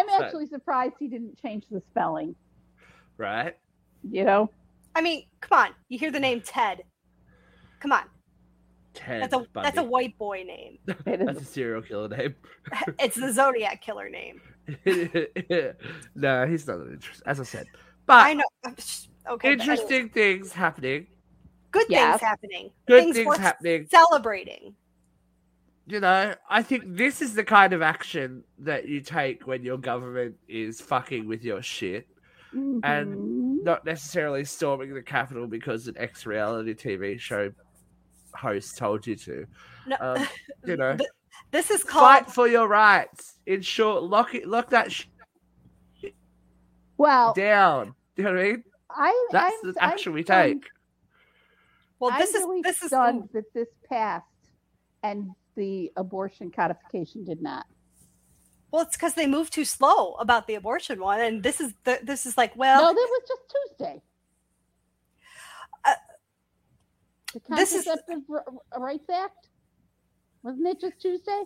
[0.09, 2.35] So- actually surprised he didn't change the spelling.
[3.16, 3.57] Right?
[4.11, 4.51] You know,
[4.95, 5.71] I mean, come on.
[5.88, 6.83] You hear the name Ted?
[7.81, 8.03] Come on.
[8.95, 9.23] Ted.
[9.23, 10.79] That's a that's a white boy name.
[11.05, 12.35] That's a serial killer name.
[12.99, 14.41] It's the Zodiac killer name.
[16.15, 17.23] no, he's not an interest.
[17.27, 17.67] As I said,
[18.07, 18.45] but I know.
[18.67, 18.75] Okay.
[19.27, 21.07] but anyways, interesting things happening.
[21.71, 22.21] good Yes.
[22.21, 22.71] things happening.
[22.87, 23.87] Good things things worth happening.
[23.91, 24.75] Celebrating.
[25.87, 29.79] You know, I think this is the kind of action that you take when your
[29.79, 32.07] government is fucking with your shit,
[32.55, 33.63] Mhm.
[33.65, 37.51] not necessarily storming the Capitol because an ex-reality TV show
[38.35, 39.47] host told you to.
[39.87, 40.27] No, Um,
[40.64, 40.97] you know,
[41.51, 42.05] this is called.
[42.27, 43.35] fight for your rights.
[43.47, 45.05] In short, lock it, lock that sh-
[46.97, 47.95] well, down.
[48.16, 48.64] Do You know what I mean?
[48.90, 50.71] I That's I'm, the action I'm we stunned- take.
[51.99, 54.27] well, this I'm is really this is stunned that this passed
[55.03, 57.66] and the abortion codification did not.
[58.71, 61.99] well, it's because they moved too slow about the abortion one, and this is the,
[62.03, 64.03] this is like well, no, that was just Tuesday.
[65.85, 65.95] Uh,
[67.40, 68.23] the this is- Contraceptive
[68.79, 69.49] Rights Act
[70.42, 71.42] wasn't it just Tuesday?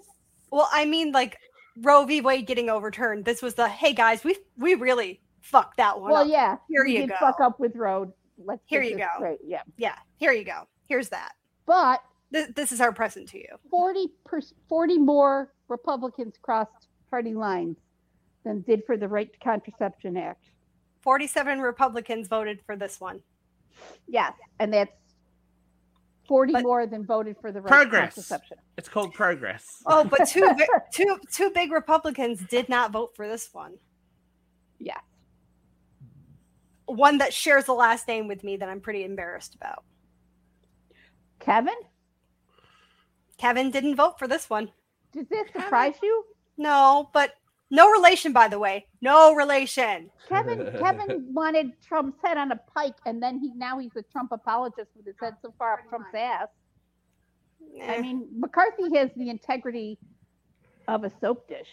[0.50, 1.36] well, I mean, like
[1.82, 2.20] Roe v.
[2.22, 3.24] Wade getting overturned.
[3.26, 6.28] This was the hey guys, we we really fucked that one Well, up.
[6.28, 7.16] yeah, Here we you did go.
[7.20, 8.12] fuck up with road.
[8.38, 9.06] Let's Here you go.
[9.16, 10.62] straight, Yeah, Yeah, here you go.
[10.88, 11.32] Here's that.
[11.66, 13.46] but This, this is our present to you.
[13.70, 17.76] 40 per, 40 more Republicans crossed party lines
[18.44, 20.50] than did for the Right to Contraception Act.
[21.02, 23.20] Forty-seven Republicans voted for this one.
[24.08, 24.90] Yes, and that's
[26.28, 28.14] 40 But- more than voted for the right Progress.
[28.14, 28.58] to contraception.
[28.76, 29.82] It's called progress.
[29.86, 33.74] Oh, but two bi- two two big Republicans did not vote for this one.
[34.78, 35.00] Yes.
[36.86, 39.84] One that shares the last name with me that I'm pretty embarrassed about.
[41.40, 41.74] Kevin,
[43.38, 44.70] Kevin didn't vote for this one.
[45.12, 46.24] does this surprise you?
[46.56, 47.32] No, but
[47.70, 48.86] no relation, by the way.
[49.00, 50.10] No relation.
[50.28, 54.32] Kevin Kevin wanted Trump's head on a pike, and then he now he's a Trump
[54.32, 56.48] apologist with his head so far up Trump's ass.
[57.82, 59.98] I mean, McCarthy has the integrity
[60.88, 61.66] of a soap dish,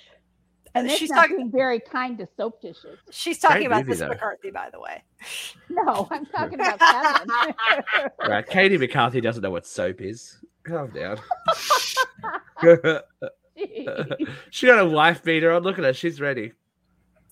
[0.76, 2.98] and that's She's not talking- very kind to soap dishes.
[3.12, 4.08] she's talking Great about movie, this though.
[4.10, 5.04] McCarthy, by the way.
[5.70, 8.10] No, I'm talking about Kevin.
[8.28, 10.38] Right, Katie McCarthy doesn't know what soap is.
[10.66, 11.20] Calm down.
[14.50, 15.64] she got a wife beater on.
[15.64, 15.94] Look at her.
[15.94, 16.54] She's ready.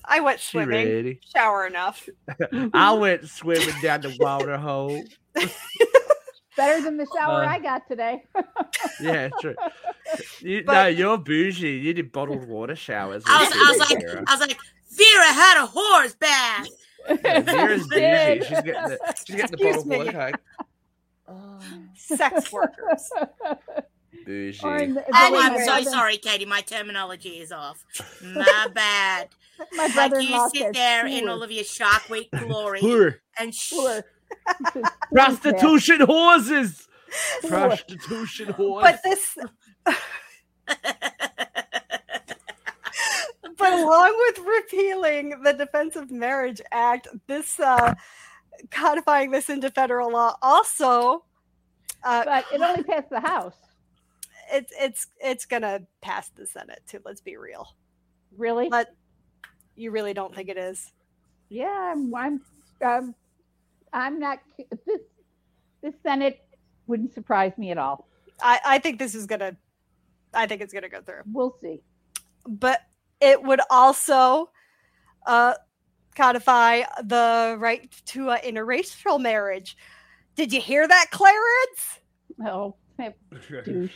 [0.05, 0.87] I went She swimming.
[0.87, 1.19] ready.
[1.35, 2.07] Shower enough.
[2.73, 5.03] I went swimming down the water hole.
[6.57, 8.23] Better than the shower Uh, I got today.
[8.99, 9.55] Yeah, true.
[10.41, 11.77] You, But- no, you're bougie.
[11.77, 13.23] You did bottled water showers.
[13.25, 14.23] I was, I was like, Vera.
[14.27, 14.57] I was like,
[14.91, 16.67] Vera had a horse bath.
[17.23, 18.39] Yeah, Vera's bougie.
[18.45, 19.97] She's getting the, she's getting the Excuse bottled me.
[19.97, 20.31] water
[21.27, 21.63] Coke.
[21.95, 23.09] Sex workers.
[24.25, 24.59] Bougie.
[24.63, 26.45] Or the- the Oh, I'm so brother- sorry, Katie.
[26.45, 27.85] My terminology is off.
[28.23, 29.29] My bad.
[29.73, 33.15] My Like brother-in-law you sit said there in all of your Shark Week glory Whore.
[33.39, 34.03] and sh- sure."
[35.13, 36.87] Prostitution horses.
[37.47, 38.83] Prostitution horse.
[38.83, 39.37] But this
[43.57, 47.93] but along with repealing the Defense of Marriage Act, this uh,
[48.71, 51.23] codifying this into federal law also
[52.03, 53.55] uh, But it only passed the House.
[54.51, 56.99] It's it's it's gonna pass the Senate too.
[57.05, 57.67] Let's be real.
[58.37, 58.69] Really?
[58.69, 58.87] But
[59.75, 60.91] you really don't think it is?
[61.49, 62.13] yeah, I'm.
[62.15, 62.41] I'm.
[62.83, 63.15] Um,
[63.93, 64.39] I'm not.
[64.85, 65.01] This.
[65.81, 66.39] This Senate
[66.87, 68.07] wouldn't surprise me at all.
[68.41, 69.55] I I think this is gonna.
[70.33, 71.21] I think it's gonna go through.
[71.31, 71.81] We'll see.
[72.47, 72.81] but
[73.19, 74.49] it would also
[75.27, 75.53] uh,
[76.15, 79.77] codify the right to uh, interracial marriage.
[80.35, 81.99] Did you hear that, Clarence?
[82.45, 82.75] Oh,
[83.65, 83.91] douche.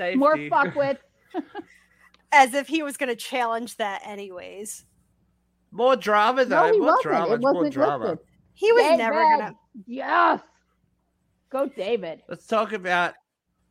[0.00, 0.18] Safety.
[0.18, 0.98] More fuckwits.
[2.32, 4.84] As if he was going to challenge that, anyways.
[5.72, 6.66] More drama though.
[6.68, 7.02] No, he more wasn't.
[7.02, 7.26] drama.
[7.30, 8.04] It it's more wasn't drama.
[8.04, 8.18] listed.
[8.54, 8.98] He was David.
[8.98, 9.54] never going to.
[9.86, 10.40] Yes.
[11.50, 12.22] Go, David.
[12.28, 13.14] Let's talk about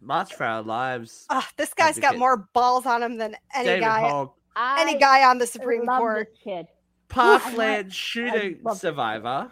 [0.01, 1.25] March for Our Lives.
[1.29, 2.19] Uh, this guy's got Advocate.
[2.19, 4.01] more balls on him than any David guy.
[4.01, 6.27] Hogg, I Any guy on the Supreme love Court.
[6.31, 6.65] this kid.
[7.07, 9.51] Parkland shooting love- survivor.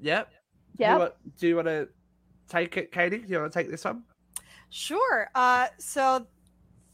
[0.00, 0.30] Yep.
[0.76, 0.98] Do you Yep.
[0.98, 1.88] want, do you want to
[2.48, 3.18] take it, Katie?
[3.18, 4.04] Do you want to take this one?
[4.70, 5.30] Sure.
[5.34, 6.26] Uh, so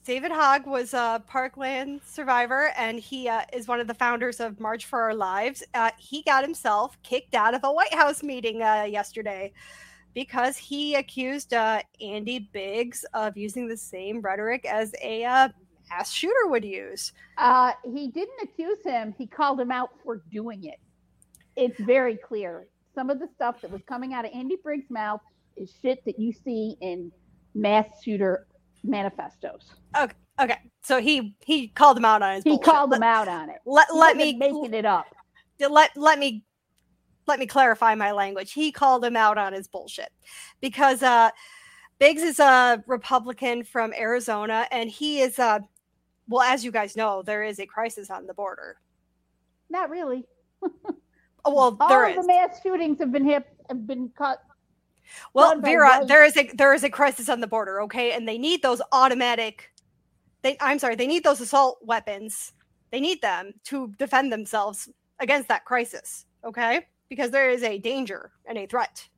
[0.04, 4.58] David Hogg was a Parkland survivor, and he uh, is one of the founders of
[4.58, 5.62] March for Our Lives.
[5.74, 9.52] Uh, he got himself kicked out of a White House meeting uh, yesterday
[10.12, 15.48] because he accused uh, Andy Biggs of using the same rhetoric as a uh,
[15.88, 17.12] mass shooter would use.
[17.38, 19.14] Uh, he didn't accuse him.
[19.16, 20.80] He called him out for doing it.
[21.56, 22.66] It's very clear.
[22.94, 25.20] Some of the stuff that was coming out of Andy Briggs' mouth
[25.56, 27.12] is shit that you see in
[27.54, 28.46] mass shooter
[28.84, 29.74] manifestos.
[30.00, 30.58] Okay, Okay.
[30.82, 32.44] so he he called him out on his.
[32.44, 32.64] He bullshit.
[32.64, 33.58] called let, him out on it.
[33.66, 35.06] Let, let me making it up.
[35.60, 36.44] let let me
[37.26, 38.52] let me clarify my language.
[38.52, 40.10] He called him out on his bullshit
[40.60, 41.30] because uh,
[41.98, 45.60] Biggs is a Republican from Arizona, and he is uh,
[46.28, 48.76] well, as you guys know, there is a crisis on the border.
[49.70, 50.24] Not really.
[51.44, 52.16] Well, All there of is.
[52.18, 54.38] the mass shootings have been hip have been cut.
[55.34, 58.26] Well, by Vera, there is a there is a crisis on the border, okay, and
[58.26, 59.72] they need those automatic.
[60.42, 62.52] They, I'm sorry, they need those assault weapons.
[62.90, 64.88] They need them to defend themselves
[65.20, 66.86] against that crisis, okay?
[67.08, 69.08] Because there is a danger and a threat.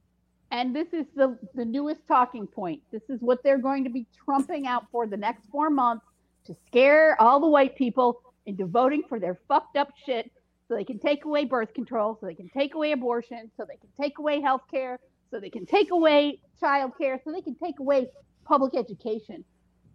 [0.50, 2.82] And this is the the newest talking point.
[2.92, 6.06] This is what they're going to be trumping out for the next four months
[6.46, 10.30] to scare all the white people into voting for their fucked up shit
[10.68, 13.76] so they can take away birth control, so they can take away abortion, so they
[13.76, 14.98] can take away health care,
[15.34, 18.06] so they can take away child care, so they can take away
[18.44, 19.44] public education.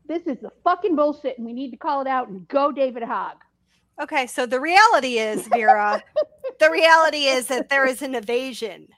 [0.05, 3.03] This is the fucking bullshit, and we need to call it out and go David
[3.03, 3.37] Hogg.
[4.01, 6.03] Okay, so the reality is, Vera,
[6.59, 8.89] the reality is that there is an invasion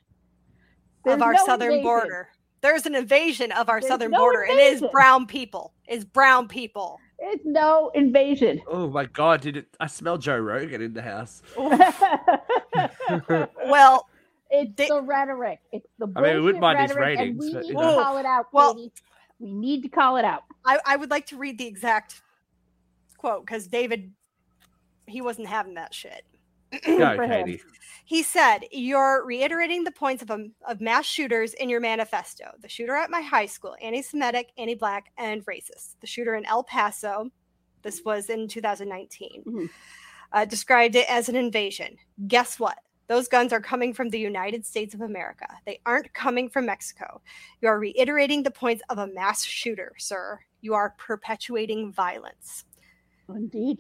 [1.06, 1.84] There's of our no southern invasion.
[1.84, 2.30] border.
[2.62, 5.74] There's an invasion of our There's southern no border, and it is brown people.
[5.88, 6.98] It's brown people.
[7.20, 8.62] It's no invasion.
[8.68, 9.68] Oh my god, did it?
[9.80, 11.44] I smell Joe Rogan in the house.
[13.68, 14.08] Well,
[14.52, 15.60] It's They- the rhetoric.
[15.72, 17.74] It's the I mean, we wouldn't bullshit mind his rhetoric, ratings, and we need you
[17.74, 18.92] to call it out, Well- Katie.
[19.40, 20.44] We need to call it out.
[20.64, 22.22] I, I would like to read the exact
[23.18, 24.12] quote because David,
[25.08, 26.26] he wasn't having that shit.
[26.86, 27.46] Go, for him.
[27.48, 27.62] Katie.
[28.06, 32.52] He said, You're reiterating the points of, um, of mass shooters in your manifesto.
[32.62, 35.96] The shooter at my high school, anti Semitic, anti black, and racist.
[36.02, 37.32] The shooter in El Paso,
[37.82, 39.70] this was in 2019, Mhm.
[40.34, 41.98] uh, described it as an invasion.
[42.28, 42.78] Guess what?
[43.12, 45.46] Those guns are coming from the United States of America.
[45.66, 47.20] They aren't coming from Mexico.
[47.62, 50.40] You are reiterating the points of a mass shooter, sir.
[50.62, 52.64] You are perpetuating violence.
[53.28, 53.80] Indeed.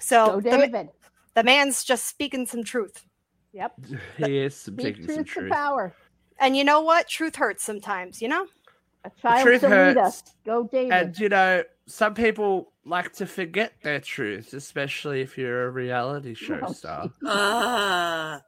[0.00, 0.88] So Go, the, David.
[1.34, 3.04] the man's just speaking some truth.
[3.52, 3.72] Yep.
[4.16, 5.52] He is Speak speaking some truth to truth.
[5.52, 5.94] power.
[6.40, 7.06] And you know what?
[7.06, 8.46] Truth hurts sometimes, you know?
[9.04, 10.20] A The child truth to lead us.
[10.22, 10.34] hurts.
[10.46, 10.92] Go, David.
[10.92, 16.34] And you know, some people like to forget their truth, especially if you're a reality
[16.34, 17.10] show Oh, star.
[17.26, 18.40] Ah.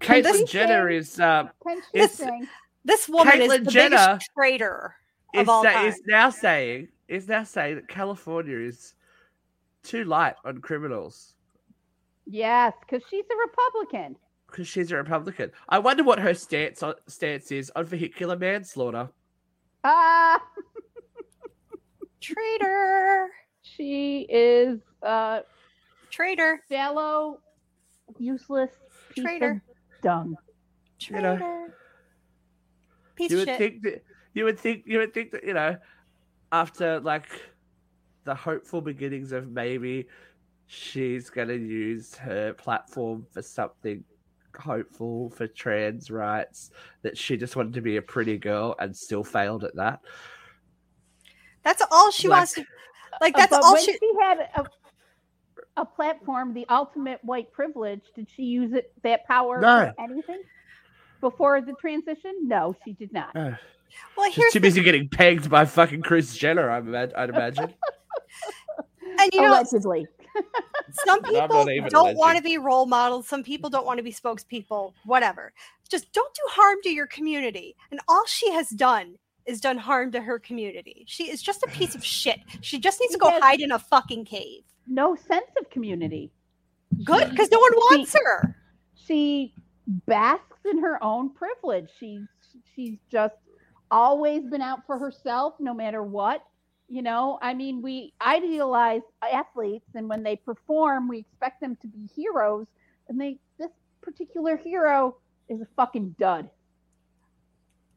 [0.00, 1.50] Caitlyn this Jenner thing- is Ken
[1.92, 2.48] it's- saying,
[2.84, 4.94] This woman Caitlyn is the Jenner biggest traitor
[5.34, 5.86] of all sa- time.
[5.88, 8.94] is now saying is now saying that California is
[9.82, 11.34] too light on criminals
[12.26, 14.16] yes, because she's a Republican.
[14.46, 15.50] because she's a Republican.
[15.68, 19.10] I wonder what her stance on, stance is on vehicular manslaughter.
[19.84, 20.40] Ah,
[22.20, 23.28] Traitor.
[23.62, 25.40] she is uh,
[26.10, 26.60] Traitor.
[26.70, 27.38] shallow,
[28.18, 28.70] useless
[29.14, 29.62] piece Traitor.
[29.96, 30.36] of dung.
[31.00, 31.74] You know, Traitor.
[33.16, 33.58] Piece you would shit.
[33.58, 34.04] think that
[34.34, 35.76] you would think you would think that you know
[36.52, 37.26] after like
[38.24, 40.06] the hopeful beginnings of maybe
[40.66, 44.04] she's gonna use her platform for something
[44.58, 46.70] hopeful for trans rights
[47.02, 50.00] that she just wanted to be a pretty girl and still failed at that
[51.64, 52.64] That's all she Like- wants to
[53.20, 54.64] like that's but all when she she had a,
[55.76, 59.92] a platform, the ultimate white privilege, did she use it that power No.
[59.96, 60.42] for anything
[61.20, 62.32] before the transition?
[62.42, 63.34] No, she did not.
[63.36, 63.52] Uh,
[64.16, 67.28] Well, she's here's too the, busy getting pegged by fucking Kris Jenner I'd imag- I'd
[67.30, 67.74] imagine
[69.18, 70.06] and you know Allegedly.
[71.04, 72.18] some people even don't alleging.
[72.18, 75.52] want to be role models some people don't want to be spokespeople whatever
[75.90, 79.16] just don't do harm to your community and all she has done
[79.50, 83.00] is done harm to her community she is just a piece of shit she just
[83.00, 86.30] needs to go hide in a fucking cave No sense of community.
[87.04, 88.56] good because no one wants her
[88.94, 89.54] She
[90.06, 91.88] basks in her own privilege.
[91.98, 92.22] She's
[92.74, 93.34] she's just
[93.90, 96.44] always been out for herself, no matter what.
[96.88, 101.88] You know, I mean, we idealize athletes, and when they perform, we expect them to
[101.88, 102.66] be heroes.
[103.08, 103.70] And they, this
[104.00, 105.16] particular hero
[105.48, 106.48] is a fucking dud.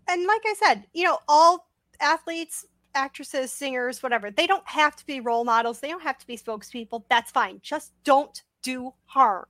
[0.08, 1.68] And like I said, you know, all
[2.00, 5.80] athletes, actresses, singers, whatever, they don't have to be role models.
[5.80, 7.04] They don't have to be spokespeople.
[7.10, 7.60] That's fine.
[7.62, 9.46] Just don't do harm.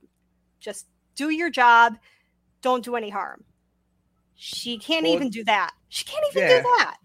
[0.60, 1.96] Just do your job.
[2.62, 3.44] Don't do any harm.
[4.34, 5.70] She can't Well, even do that.
[5.88, 6.56] She can't even yeah.
[6.58, 6.96] do that.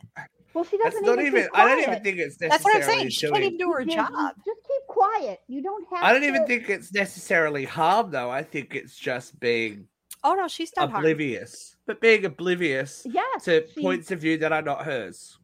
[0.54, 1.28] Well, she doesn't not even.
[1.28, 3.10] even keep I don't even think it's necessarily That's what I'm saying.
[3.10, 4.10] She can't even do her You- you job.
[4.46, 5.40] Just keep quiet.
[5.48, 6.04] You don't have.
[6.04, 9.88] I don't even think it's necessarily harm though I think it's just being
[10.24, 10.94] Oh no, she's harm.
[10.94, 13.46] oblivious, but being oblivious Yes.
[13.46, 15.38] to she- points of view that are not hers,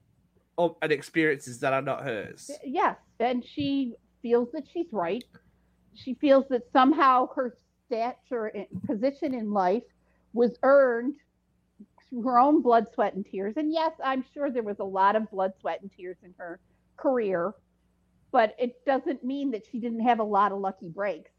[0.58, 2.52] or and experiences that are not hers.
[2.64, 5.24] Yes, and she feels that she's right.
[5.94, 7.58] She feels that somehow her
[7.88, 9.84] stature and position in life
[10.34, 11.16] was earned
[12.10, 13.54] through her own blood, sweat, and tears.
[13.56, 16.60] And yes, I'm sure there was a lot of blood, sweat, and tears in her
[16.98, 17.54] career,
[18.32, 21.32] but it doesn't mean that she didn't have a lot of lucky breaks.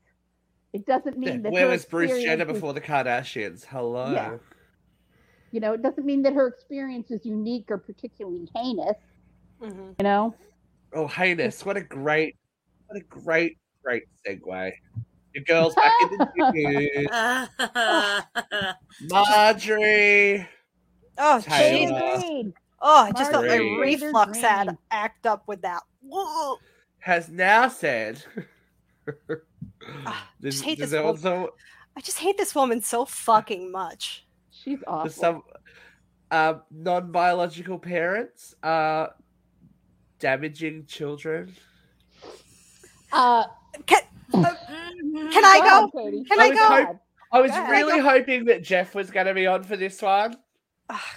[0.77, 3.64] It doesn't mean that Where her was Bruce Jenner experience is- before the Kardashians?
[3.64, 4.12] Hello.
[4.12, 4.37] Yeah.
[5.51, 8.99] You know, it doesn't mean that her experience is unique or particularly heinous.
[9.62, 9.95] Mhm.
[9.99, 10.35] You know,
[10.93, 11.64] Oh, heinous!
[11.64, 12.37] What a great,
[12.89, 14.72] what a great, great segue.
[15.35, 16.29] The girl's back in the
[19.01, 19.01] news.
[19.11, 20.47] Marjorie.
[21.18, 22.01] Oh, Taylor.
[22.01, 22.20] jeez.
[22.20, 22.55] Greene.
[22.83, 24.79] Oh, I just felt my reflux had Greene.
[24.91, 25.83] act up with that.
[26.03, 26.59] Whoa.
[26.99, 28.22] has now said.
[30.07, 31.16] Ah, There's- just hate there's this woman.
[31.16, 31.51] also
[31.97, 34.26] I just hate this woman so fucking much.
[34.51, 35.11] She's awful.
[35.11, 35.43] some
[36.30, 39.14] uh, non-biological parents are
[40.18, 41.55] damaging children.
[43.12, 43.45] Uh,
[43.87, 44.01] Can,
[44.34, 44.55] uh,
[45.30, 46.05] can I go go?
[46.05, 46.24] Katie.
[46.24, 46.64] Can I I was go?
[46.87, 47.01] hope-
[47.32, 47.70] I was Go ahead.
[47.70, 50.37] really hoping that Jeff was going to be on for this one,
[50.89, 51.16] Ah,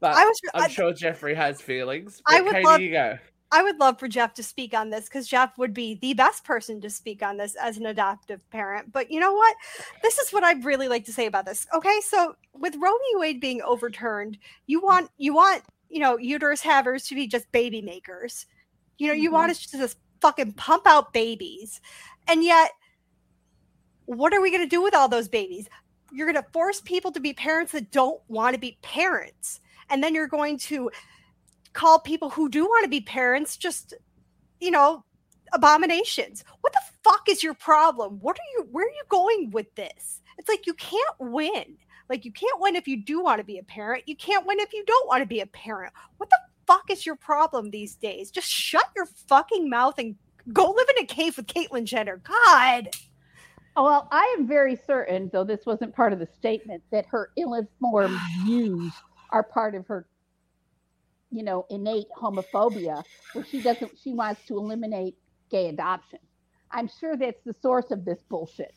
[0.00, 0.36] but I was.
[0.54, 2.20] I'm I, sure Jeffrey has feelings.
[2.26, 3.18] I But would Katie, love- you go.
[3.56, 6.44] I would love for Jeff to speak on this because Jeff would be the best
[6.44, 8.92] person to speak on this as an adoptive parent.
[8.92, 9.56] But you know what?
[10.02, 11.66] This is what I'd really like to say about this.
[11.74, 13.14] Okay, so with Roe v.
[13.14, 14.36] Wade being overturned,
[14.66, 18.44] you want you want you know uterus havers to be just baby makers.
[18.98, 19.52] You know, you want mm-hmm.
[19.52, 21.80] us to just fucking pump out babies,
[22.28, 22.72] and yet,
[24.04, 25.66] what are we going to do with all those babies?
[26.12, 30.04] You're going to force people to be parents that don't want to be parents, and
[30.04, 30.90] then you're going to
[31.76, 33.94] call people who do want to be parents just
[34.60, 35.04] you know
[35.52, 36.44] abominations.
[36.60, 38.18] What the fuck is your problem?
[38.20, 40.20] What are you where are you going with this?
[40.38, 41.76] It's like you can't win.
[42.08, 44.04] Like you can't win if you do want to be a parent.
[44.06, 45.92] You can't win if you don't want to be a parent.
[46.18, 48.30] What the fuck is your problem these days?
[48.30, 50.16] Just shut your fucking mouth and
[50.52, 52.18] go live in a cave with caitlyn jenner.
[52.18, 52.90] God!
[53.76, 57.30] Oh, well, I am very certain, though this wasn't part of the statement, that her
[57.36, 58.92] ill-informed views
[59.30, 60.06] are part of her,
[61.30, 63.02] you know, innate homophobia,
[63.32, 65.16] where she doesn't, she wants to eliminate
[65.50, 66.18] gay adoption.
[66.70, 68.74] I'm sure that's the source of this bullshit.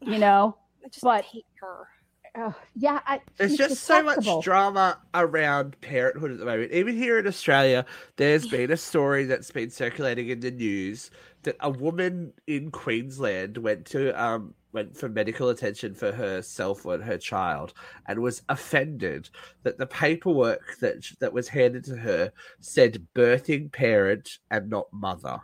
[0.00, 1.88] You know, i just But- hate her
[2.36, 6.70] uh, yeah, I, There's just so much drama around parenthood at the moment.
[6.72, 11.10] Even here in Australia, there's been a story that's been circulating in the news
[11.44, 17.02] that a woman in Queensland went to um went for medical attention for herself and
[17.02, 17.72] her child
[18.06, 19.30] and was offended
[19.62, 25.40] that the paperwork that that was handed to her said birthing parent and not mother.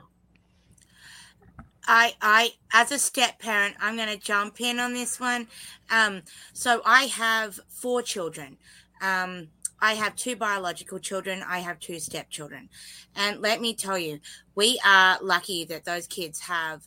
[1.89, 5.49] I, I, as a step parent, I'm going to jump in on this one.
[5.91, 6.23] Um,
[6.53, 8.57] so I have four children.
[9.01, 9.49] Um,
[9.81, 11.43] I have two biological children.
[11.45, 12.69] I have two stepchildren,
[13.17, 14.21] and let me tell you,
[14.55, 16.87] we are lucky that those kids have,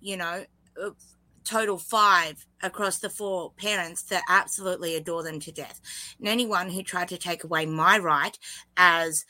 [0.00, 0.44] you know,
[1.46, 5.80] total five across the four parents that absolutely adore them to death.
[6.18, 8.38] And anyone who tried to take away my right
[8.76, 9.24] as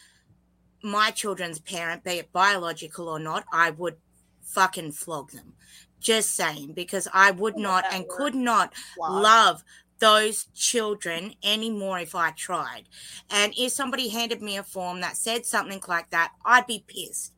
[0.83, 3.97] my children's parent, be it biological or not, I would
[4.43, 5.53] fucking flog them.
[6.01, 8.17] Just saying, because I would not and word.
[8.17, 9.23] could not Flog.
[9.23, 9.65] love
[9.99, 12.85] those children anymore if I tried.
[13.31, 17.33] And if somebody handed me a form that said something like that, I'd be pissed.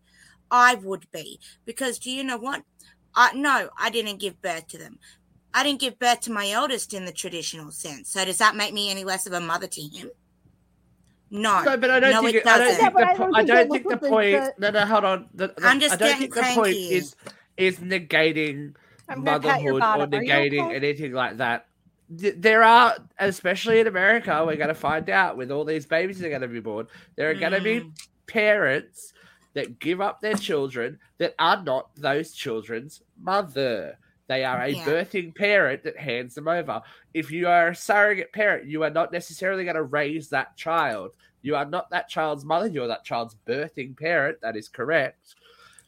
[0.51, 1.41] I would be.
[1.65, 2.63] Because do you know what?
[3.15, 4.99] I no, I didn't give birth to them.
[5.55, 8.11] I didn't give birth to my eldest in the traditional sense.
[8.11, 10.11] So does that make me any less of a mother to him?
[11.31, 11.63] No.
[11.63, 13.39] No, but I don't no, think it it, I don't think the, I don't I
[13.39, 14.33] think don't think the the- point.
[14.33, 15.29] the- No, no, hold on.
[15.35, 16.95] The, the- I'm just I don't getting think the point cranky.
[16.95, 17.17] is
[17.57, 18.75] is negating
[19.09, 20.15] I'm gonna pat your motherhood or bottom.
[20.15, 20.77] Are you negating okay?
[20.77, 21.67] anything like that.
[22.11, 26.27] There are, especially in America, we're going to find out with all these babies that
[26.27, 26.87] are going to be born.
[27.17, 27.93] There are going to be Mm.
[28.27, 29.13] parents
[29.55, 33.99] that give up their children that are not those children's mother.
[34.29, 34.85] They are a Yeah.
[34.85, 36.83] birthing parent that hands them over.
[37.15, 41.13] If you are a surrogate parent, you are not necessarily going to raise that child.
[41.41, 42.67] You are not that child's mother.
[42.67, 44.41] You're that child's birthing parent.
[44.43, 45.35] That is correct.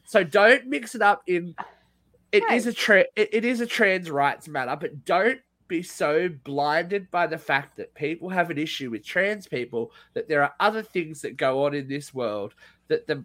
[0.05, 1.55] So don't mix it up in.
[2.31, 6.27] It is a tra- it, it is a trans rights matter, but don't be so
[6.43, 10.53] blinded by the fact that people have an issue with trans people that there are
[10.59, 12.53] other things that go on in this world
[12.89, 13.23] that the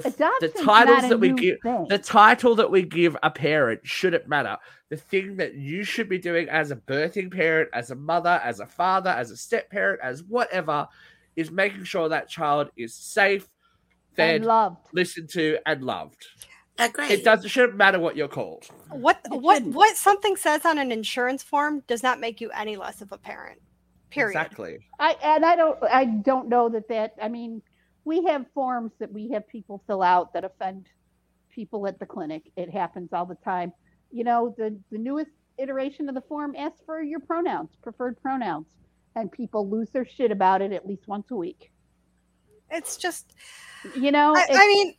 [0.40, 1.86] the titles that we give thing.
[1.88, 4.56] the title that we give a parent shouldn't matter.
[4.88, 8.60] The thing that you should be doing as a birthing parent, as a mother, as
[8.60, 10.88] a father, as a step parent, as whatever,
[11.36, 13.48] is making sure that child is safe,
[14.18, 14.76] and loved.
[14.92, 16.26] listened to, and loved.
[16.78, 17.06] Agree.
[17.06, 18.66] It doesn't shouldn't matter what you're called.
[18.90, 23.02] What what what something says on an insurance form does not make you any less
[23.02, 23.60] of a parent.
[24.10, 24.36] Period.
[24.36, 24.78] Exactly.
[24.98, 27.62] I and I don't I don't know that that I mean
[28.04, 30.86] we have forms that we have people fill out that offend
[31.50, 32.50] people at the clinic.
[32.56, 33.72] It happens all the time.
[34.10, 38.66] You know, the the newest iteration of the form asks for your pronouns, preferred pronouns,
[39.14, 41.70] and people lose their shit about it at least once a week.
[42.70, 43.34] It's just
[43.94, 44.94] You know, I, I mean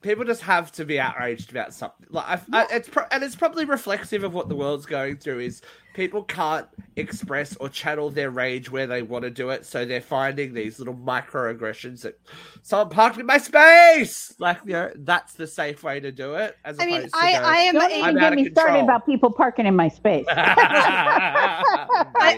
[0.00, 2.06] People just have to be outraged about something.
[2.10, 5.40] Like I, I, it's pro- and it's probably reflexive of what the world's going through.
[5.40, 5.60] Is
[5.94, 10.00] people can't express or channel their rage where they want to do it, so they're
[10.00, 12.20] finding these little microaggressions that
[12.62, 14.32] someone parked in my space.
[14.38, 16.56] Like you know, that's the safe way to do it.
[16.64, 18.32] As I mean opposed to I go, I am don't a- I'm even out get
[18.34, 20.26] of me started about people parking in my space.
[20.30, 21.64] I,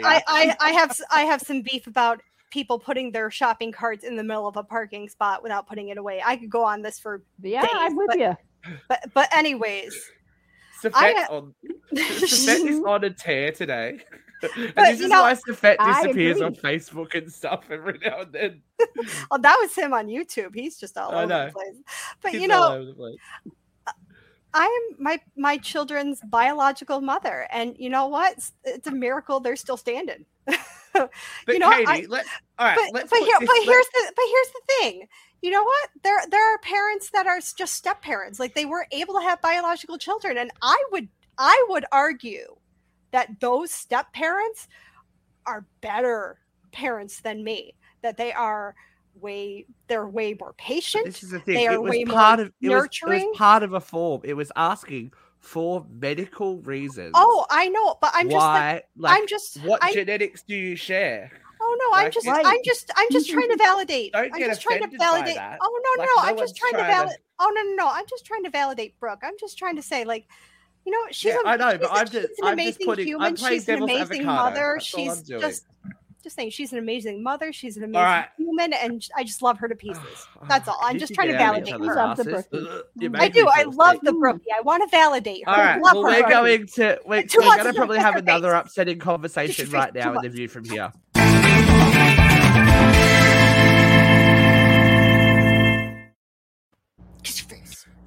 [0.02, 4.04] I, I, I have s- I have some beef about people putting their shopping carts
[4.04, 6.22] in the middle of a parking spot without putting it away.
[6.24, 8.36] I could go on this for yeah, I'm with but- you.
[8.88, 9.94] but but anyways.
[10.82, 11.54] Safette I- on
[11.94, 13.98] Safette is on a tear today.
[14.56, 16.54] and But, this is know, why Safette I disappears on.
[16.54, 18.62] Facebook and stuff every now and then.
[19.30, 20.54] Oh, that was him on YouTube.
[20.54, 21.46] He's just all I over know.
[21.46, 21.76] the place.
[22.22, 23.18] But He's you all know, over the place.
[24.54, 28.32] I am my my children's biological mother, and you know what?
[28.32, 30.24] It's, it's a miracle they're still standing.
[31.46, 32.26] But you know, Katie, I- let
[32.58, 32.76] all right.
[32.92, 35.08] but but here this- but here's the but here's the thing.
[35.42, 35.88] You know what?
[36.02, 38.38] There there are parents that are just step parents.
[38.38, 42.56] Like they weren't able to have biological children, and I would I would argue
[43.12, 44.68] that those step parents
[45.46, 46.38] are better
[46.72, 47.74] parents than me.
[48.02, 48.74] That they are
[49.14, 51.06] way they're way more patient.
[51.06, 51.54] This is the thing.
[51.54, 53.28] They are way more of it was, it nurturing.
[53.28, 54.22] was part of a form.
[54.24, 57.12] It was asking for medical reasons.
[57.14, 59.16] Oh, I know, but I'm just like, why?
[59.16, 61.30] I'm just what I, genetics do you share?
[61.62, 62.44] Oh no, I'm just Right.
[62.44, 64.12] I'm just I'm just trying to validate.
[64.12, 65.36] Don't I'm get just trying to validate.
[65.38, 67.18] Oh no, Like, no, no I'm just trying to trying to- validate.
[67.38, 69.20] Oh no, no, no, I'm just trying to validate Brooke.
[69.22, 70.26] I'm just trying to say like,
[70.86, 73.06] you know, she's Yeah, a, I know, but I'm just- an I'm just amazing putting-
[73.06, 73.36] human.
[73.36, 74.24] She's an amazing avocado.
[74.26, 74.72] mother.
[74.76, 75.66] That's She's just
[76.22, 77.52] just saying she's an amazing mother.
[77.52, 78.28] She's an amazing right.
[78.36, 80.26] human, and I just love her to pieces.
[80.48, 80.78] That's all.
[80.82, 81.98] I'm just trying to get out of each validate her.
[81.98, 82.24] Uh, love the.
[82.24, 82.48] Brookie.
[82.54, 83.48] I I make me do.
[83.48, 84.02] I love sick.
[84.02, 84.52] the Brookie.
[84.56, 85.52] I want to validate her.
[85.52, 88.66] All right, well, we're going to we're, we're going to probably have another face.
[88.66, 90.92] upsetting conversation right now in the view from here.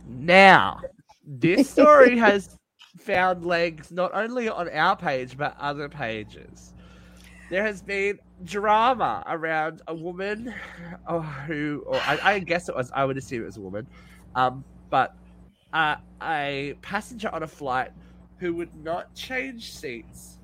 [0.08, 0.80] Now,
[1.26, 2.58] this story has
[2.98, 6.74] found legs not only on our page but other pages.
[7.54, 10.52] There has been drama around a woman
[11.08, 13.86] oh, who, or I, I guess it was, I would assume it was a woman,
[14.34, 15.16] um, but
[15.72, 17.92] uh, a passenger on a flight
[18.40, 20.40] who would not change seats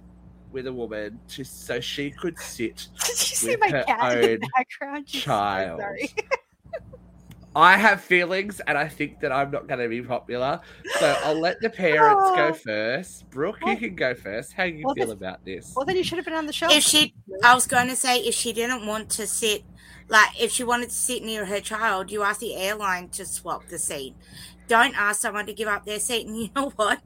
[0.51, 4.49] with a woman to so she could sit Did you see my cat in the
[4.55, 5.05] background?
[5.09, 5.79] She's so child.
[5.79, 6.11] sorry.
[7.55, 10.61] I have feelings, and I think that I'm not going to be popular.
[10.99, 12.53] So I'll let the parents go Oh.
[12.53, 13.29] first.
[13.31, 14.53] Brooke, you can go first.
[14.53, 15.73] How you well, feel this- about this?
[15.75, 16.69] Well, then you should have been on the show.
[16.71, 19.63] if she i was going to say if she didn't want to sit
[20.09, 23.65] like if she wanted to sit near her child you ask the airline to swap
[23.69, 24.13] the seat
[24.67, 26.99] don't ask someone to give up their seat and you know what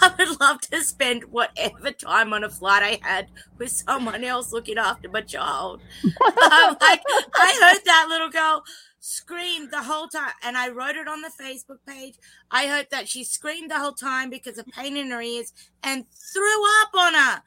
[0.00, 3.26] i would love to spend whatever time on a flight i had
[3.58, 5.82] with someone else looking after my child
[6.24, 7.02] I'm like
[7.34, 8.62] i heard that little girl
[9.00, 12.16] scream the whole time and i wrote it on the facebook page.
[12.50, 16.04] I heard that she screamed the whole time because of pain in her ears and
[16.10, 17.42] threw up on her.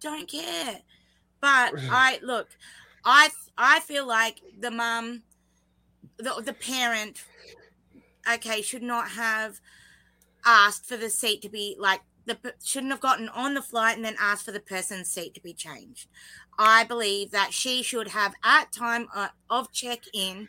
[0.00, 0.80] Don't care.
[1.40, 2.48] But I look,
[3.04, 5.22] I I feel like the mum,
[6.18, 7.24] the the parent,
[8.30, 9.60] okay, should not have
[10.44, 14.04] asked for the seat to be like the shouldn't have gotten on the flight and
[14.04, 16.08] then asked for the person's seat to be changed.
[16.58, 20.48] I believe that she should have at time uh, of check in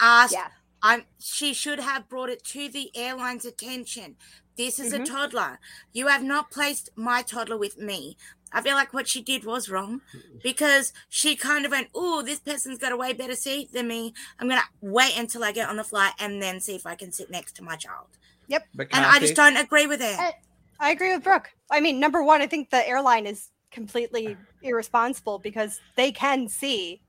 [0.00, 0.32] asked.
[0.34, 0.48] Yeah.
[0.82, 1.04] I'm.
[1.18, 4.16] She should have brought it to the airline's attention.
[4.56, 5.02] This is Mhm.
[5.02, 5.58] a toddler.
[5.92, 8.16] You have not placed my toddler with me.
[8.52, 10.00] I feel like what she did was wrong
[10.42, 14.14] because she kind of went, Oh, this person's got a way better seat than me.
[14.38, 16.94] I'm going to wait until I get on the flight and then see if I
[16.94, 18.06] can sit next to my child.
[18.46, 18.66] Yep.
[18.78, 20.18] And I just don't agree with it.
[20.18, 20.32] Uh,
[20.78, 21.50] I agree with Brooke.
[21.70, 27.02] I mean, number one, I think the airline is completely irresponsible because they can see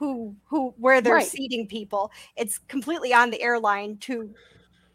[0.00, 1.26] who who where they're Right.
[1.26, 2.10] seating people.
[2.34, 4.34] It's completely on the airline to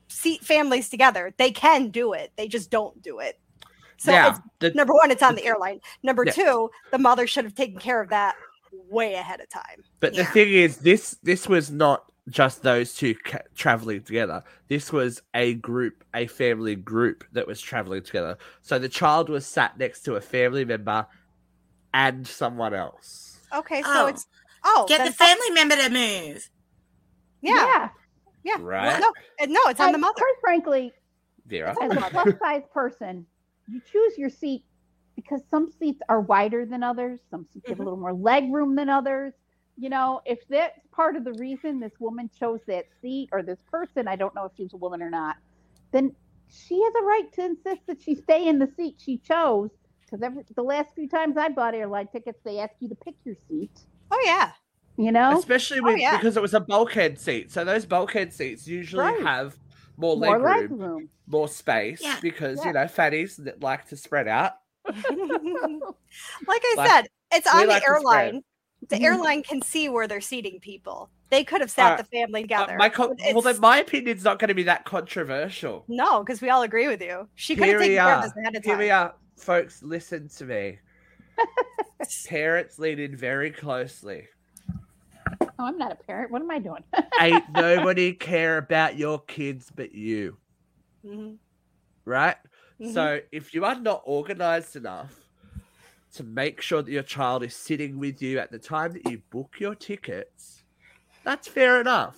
[0.07, 1.31] seat families together.
[1.37, 2.31] They can do it.
[2.37, 3.39] They just don't do it.
[3.97, 5.79] So now, it's, the, number one, it's on the airline.
[6.01, 6.31] Number Yeah.
[6.33, 8.35] two, the mother should have taken care of that
[8.89, 9.83] way ahead of time.
[9.99, 14.43] but the thing is, this this was not just those two ca- traveling together.
[14.69, 18.39] This was a group, a family group that was traveling together.
[18.63, 21.05] So the child was sat next to a family member
[21.93, 23.39] and someone else.
[23.53, 24.07] Okay, so Oh.
[24.07, 24.25] it's
[24.65, 26.49] oh Get the family member to move.
[27.41, 27.89] yeah.
[28.43, 28.57] Yeah.
[28.59, 28.99] Right.
[28.99, 29.09] No,
[29.41, 30.13] uh, no, it's on the mother.
[30.13, 30.93] Quite frankly,
[31.47, 31.75] Vera.
[31.81, 33.25] as a plus size person,
[33.71, 34.63] you choose your seat
[35.15, 37.21] because some seats are wider than others.
[37.31, 37.85] Some seats have a Mhm.
[37.85, 39.33] little more leg room than others.
[39.77, 43.59] You know, if that's part of the reason this woman chose that seat or this
[43.71, 45.37] person, I don't know if she's a woman or not,
[45.91, 46.15] then
[46.47, 49.71] she has a right to insist that she stay in the seat she chose.
[50.09, 53.35] Because the last few times I bought airline tickets, they ask you to pick your
[53.49, 53.71] seat.
[54.11, 54.51] Oh yeah.
[54.97, 56.17] You know, Especially Oh, with yeah.
[56.17, 57.51] because it was a bulkhead seat.
[57.51, 59.21] So those bulkhead seats usually Right.
[59.23, 59.57] have
[59.97, 61.09] more leg more leg room, room.
[61.27, 62.17] more space Yeah.
[62.21, 62.67] because Yeah.
[62.67, 64.53] you know fatties that like to spread out.
[64.87, 65.01] like
[66.63, 68.43] I Like, said, it's on like the to airline.
[68.89, 69.03] The Mhm.
[69.03, 71.09] airline can see where they're seating people.
[71.29, 72.09] They could have sat Alright.
[72.09, 72.75] the family Uh, together.
[72.77, 75.83] my co- but well, then it's- my opinion's not going to be that controversial.
[75.87, 77.27] no, because we all agree with you.
[77.35, 78.27] She could Here have we taken care of are.
[78.27, 79.81] this ahead of Here we are, folks.
[79.81, 80.79] Listen to me.
[82.27, 84.27] Parents lean in very closely.
[85.41, 86.31] Oh, I'm not a parent.
[86.31, 86.83] What am I doing?
[87.19, 90.37] Ain't nobody care about your kids but you,
[91.05, 91.37] Mhm.
[92.03, 92.35] right?
[92.79, 92.93] Mhm.
[92.93, 95.13] So if you are not organized enough
[96.13, 99.19] to make sure that your child is sitting with you at the time that you
[99.31, 100.63] book your tickets,
[101.23, 102.17] that's fair enough.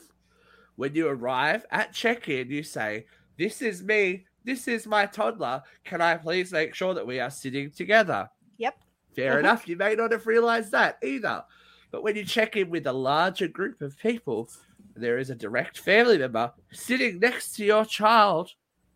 [0.75, 3.05] When you arrive at check in, you say,
[3.37, 5.61] This is me, this is my toddler.
[5.83, 8.29] Can I please make sure that we are sitting together?
[8.57, 8.75] Yep.
[9.15, 9.39] Fair Mhm.
[9.39, 9.67] enough.
[9.67, 11.43] You may not have realized that either.
[11.91, 14.49] But when you check in with a larger group of people,
[14.95, 18.51] there is a direct family member sitting next to your child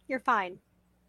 [0.07, 0.59] You're fine.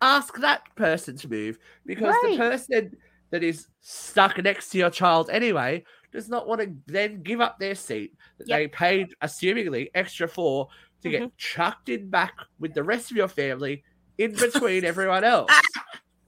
[0.01, 2.97] ask that person to move because the person
[3.31, 5.83] that is stuck next to your child anyway
[6.13, 8.59] does not want to then give up their seat that Yep.
[8.59, 10.69] they paid assumingly extra for
[11.03, 13.83] to get chucked in back with the rest of your family
[14.19, 15.51] in between everyone else.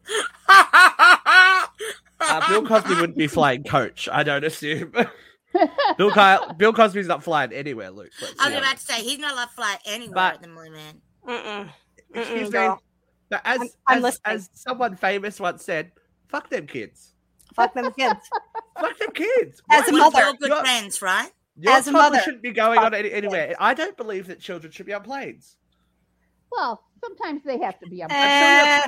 [2.28, 4.92] Uh, Bill Cosby wouldn't be flying coach, I don't assume.
[5.98, 8.10] Bill, Kyle, Bill Cosby's not flying anywhere, Luke.
[8.40, 11.00] I was about to say he's not allowed to fly anywhere But- at the moment.
[11.26, 11.68] Mm-mm.
[12.14, 12.76] Excuse Mm-mm, me.
[13.30, 15.92] But as, I'm- I'm as, as someone famous once said,
[16.28, 17.12] fuck them kids.
[17.54, 18.28] Fuck them kids.
[18.80, 19.62] Fuck them kids.
[19.70, 21.30] As a Why- We're mother, all good You're- friends, right?
[21.56, 23.54] Your As a mother, shouldn't be going on any, anywhere.
[23.60, 25.54] I don't believe that children should be on planes.
[26.50, 28.10] well, sometimes they have to be on.
[28.10, 28.82] Eh,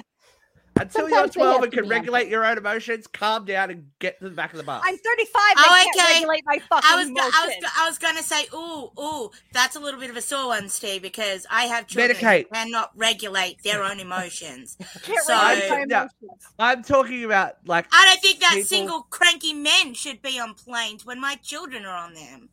[0.79, 4.35] Until you're 12 and can regulate your own emotions, calm down and get to the
[4.35, 4.83] back of the bus.
[4.85, 5.33] I'm 35.
[5.35, 6.15] Oh, I can't okay.
[6.15, 9.77] regulate my fucking I was, go- I was, I was gonna say, ooh, ooh, that's
[9.77, 12.45] a little bit of a sore one, Steve, because I have children Medicate.
[12.49, 14.77] who cannot regulate their own emotions.
[15.03, 16.01] can't So- regulate my Yeah.
[16.03, 16.47] emotions.
[16.59, 20.55] I'm talking about like I don't think that People- single cranky men should be on
[20.55, 22.49] planes when my children are on them.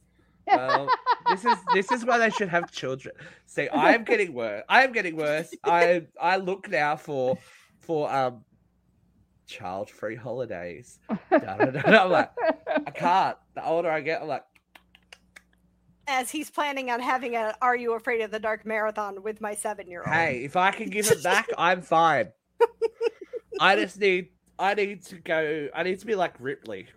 [0.47, 0.89] well,
[1.29, 3.15] this is this is why they should have children.
[3.45, 4.63] See, I'm getting worse.
[4.67, 5.53] I'm getting worse.
[5.63, 7.37] I I look now for
[7.83, 8.43] for um
[9.47, 10.99] child free holidays.
[11.29, 12.03] Da, da, da, da.
[12.05, 12.31] I'm like,
[12.87, 13.37] I can't.
[13.55, 14.43] The older I get, I'm like,
[16.07, 19.55] As he's planning on having a Are You Afraid of the Dark marathon with my
[19.55, 20.13] seven year old.
[20.13, 22.29] hey, if I can give it back, I'm fine.
[23.59, 26.87] I just need I need to go I need to be like Ripley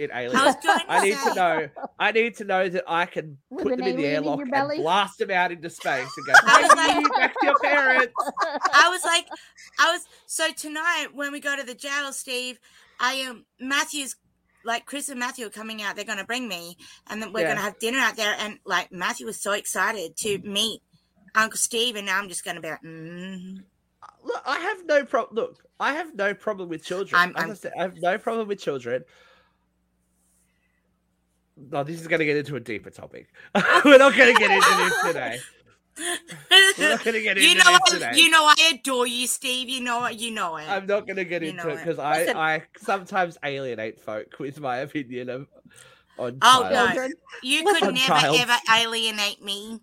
[0.00, 0.44] in I Alien.
[0.44, 3.64] was going to I need to know I need to know that I can With
[3.64, 4.24] put an them in the alien in
[4.54, 7.46] airlock and blast them out into space and go, I was "Hey, like- back to
[7.46, 8.14] your parents.
[8.72, 9.26] I was like,
[9.78, 12.58] I was so tonight when we go to the jail, Steve,
[12.98, 14.16] I am Matthew's
[14.64, 15.96] like Chris and Matthew are coming out.
[15.96, 16.76] They're going to bring me,
[17.08, 17.46] and then we're Yeah.
[17.46, 18.34] going to have dinner out there.
[18.38, 20.82] And like Matthew was so excited to meet
[21.34, 23.58] Uncle Steve, and now I'm just going to be like, mm.
[24.22, 25.34] Look, I have no problem.
[25.36, 27.18] Look, I have no problem with children.
[27.18, 29.02] I'm- I I'm- I have no problem with children.
[31.70, 33.28] No, this is going to get into a deeper topic.
[33.84, 35.38] We're not going to get into this today.
[36.78, 38.12] We're not going to get into you know, this I, today.
[38.22, 39.68] you know, I adore you, Steve.
[39.68, 40.16] You know it.
[40.18, 40.68] You know it.
[40.68, 41.78] I'm not going to get You into it it.
[41.78, 45.46] because I, I sometimes alienate folk with my opinion of
[46.18, 46.96] on Oh, child.
[46.96, 47.08] no.
[47.42, 48.36] You Listen, could never child.
[48.40, 49.80] ever alienate me.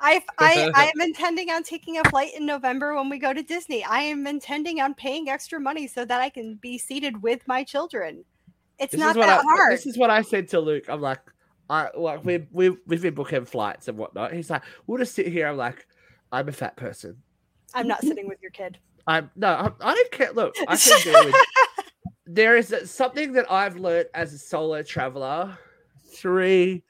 [0.00, 3.42] I, I, I am intending on taking a flight in November when we go to
[3.42, 3.82] Disney.
[3.84, 7.64] I am intending on paying extra money so that I can be seated with my
[7.64, 8.24] children.
[8.78, 9.74] It's This not that I, hard.
[9.74, 10.84] This is what I said to Luke.
[10.88, 11.20] I'm like,
[11.70, 14.32] I like we we we've been booking flights and whatnot.
[14.32, 15.46] He's like, we'll just sit here.
[15.48, 15.86] I'm like,
[16.32, 17.16] I'm a fat person.
[17.74, 18.78] I'm not sitting with your kid.
[19.06, 20.32] I'm no, I, I don't care.
[20.32, 21.34] Look, I can deal with.
[22.26, 25.56] There is something that I've learned as a solo traveler.
[26.14, 26.84] Three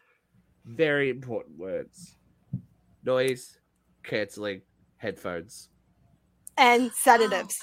[0.65, 2.17] very important words:
[3.05, 3.59] noise,
[4.03, 4.63] canceling,
[4.97, 5.69] headphones.
[6.57, 7.59] And sedatives.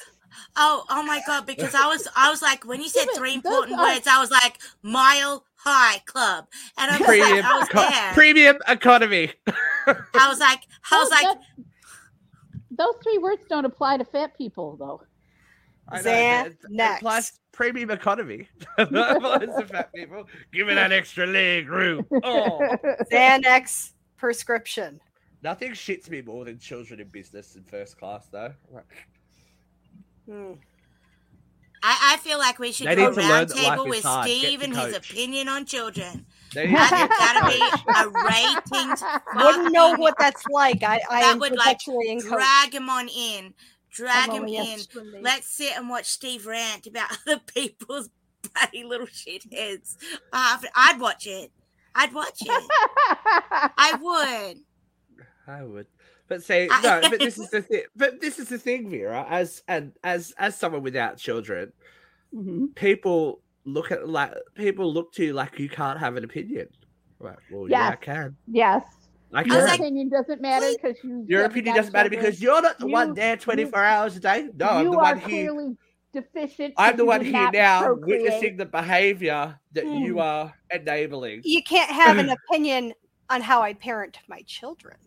[0.55, 1.45] Oh, oh my god!
[1.45, 4.57] Because I was, I was like, when you said three important words, I was like,
[4.81, 6.45] Mile High Club,
[6.77, 8.13] and I was Premium, like, I was eco- there.
[8.13, 9.31] premium economy.
[9.47, 10.61] I was like,
[10.91, 11.37] I was like,
[12.71, 15.01] those three words don't apply to fat people, though.
[15.89, 16.45] I know, Xanax.
[16.45, 18.47] it- it- Plus premium economy.
[18.77, 20.25] Applies to fat people.
[20.53, 22.05] Give me that extra leg room.
[22.23, 22.59] Oh.
[23.11, 25.01] Xanax prescription.
[25.41, 28.53] Nothing shits me more than children in business in first class, though.
[30.29, 30.57] Like.
[31.81, 34.03] I, I feel like we should They do a need to learn round table with
[34.03, 34.27] hard.
[34.27, 36.25] Steve to and his opinion on children.
[36.53, 38.05] they need to I think get that'd be coached.
[38.05, 39.03] a ratings
[39.35, 40.83] Wouldn't know what that's like.
[40.83, 42.29] I, I That am would, like, perpetually coach.
[42.31, 43.53] drag him on in.
[43.91, 44.79] Drag him in.
[45.21, 48.09] Let's sit and watch Steve rant about other people's
[48.53, 49.95] bloody little shitheads.
[50.33, 51.51] Uh, I'd watch it.
[51.95, 52.49] I'd watch it.
[53.77, 54.57] I would.
[55.47, 55.87] I would.
[56.29, 57.01] But say no.
[57.01, 57.81] But this is the thing.
[57.95, 59.25] But this is the thing, Vera.
[59.29, 61.73] As and as as someone without children,
[62.33, 62.73] Mhm.
[62.75, 66.67] people look at like people look to you like you can't have an opinion.
[67.19, 67.35] Right.
[67.51, 68.37] Well, yeah, I can.
[68.47, 68.83] Yes.
[69.33, 69.65] I Your can.
[69.65, 71.25] like, opinion doesn't matter because you.
[71.27, 72.25] Your opinion doesn't matter children.
[72.25, 74.49] because you're not the You- one there 24 hours a day.
[74.55, 75.27] No, I'm the are one here.
[75.27, 75.77] clearly
[76.13, 76.73] deficient.
[76.77, 78.21] I'm the one here now procreate.
[78.23, 80.21] witnessing the behavior that you Mm.
[80.23, 81.41] are enabling.
[81.43, 82.93] You can't have an opinion
[83.29, 84.97] on how I parent my children,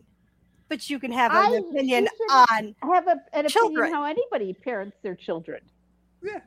[0.73, 2.75] but you can have an I- opinion you should- on.
[2.93, 3.77] have a, an Children.
[3.85, 5.61] opinion how anybody parents their children.
[6.23, 6.39] Yeah.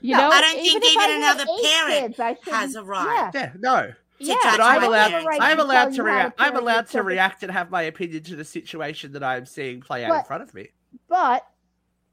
[0.00, 2.76] You No, know, I don't think even if even another parent kids, I has shouldn't-
[2.76, 3.30] a right.
[3.34, 3.92] Yeah, Yeah, no.
[4.18, 5.26] yeah, But I'm my allowed.
[5.26, 6.34] right I'm to allowed to react.
[6.40, 10.04] I'm allowed to react and have my opinion to the situation that I'm seeing play
[10.04, 10.68] out in front of me.
[11.08, 11.46] But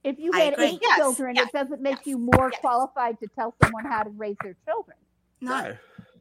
[0.04, 0.66] if you I had agree.
[0.66, 2.60] eight Yes, children, yes, it doesn't make yes, you more yes.
[2.60, 4.98] qualified to tell someone how to raise their children.
[5.40, 5.62] No.
[5.62, 5.78] No.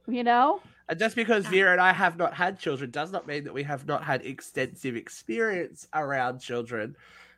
[0.07, 0.61] You know?
[0.89, 1.51] And just because ah.
[1.51, 4.25] Vera and I have not had children does not mean that we have not had
[4.25, 6.97] extensive experience around children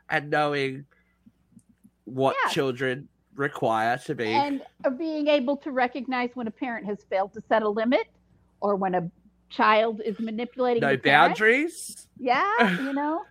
[0.08, 0.86] and knowing
[2.04, 2.50] what Yeah.
[2.50, 4.26] children require to be.
[4.26, 4.62] And
[4.98, 8.06] being able to recognize when a parent has failed to set a limit
[8.60, 9.10] or when a
[9.50, 12.08] child is manipulating no boundaries.
[12.18, 13.22] Yeah, you know?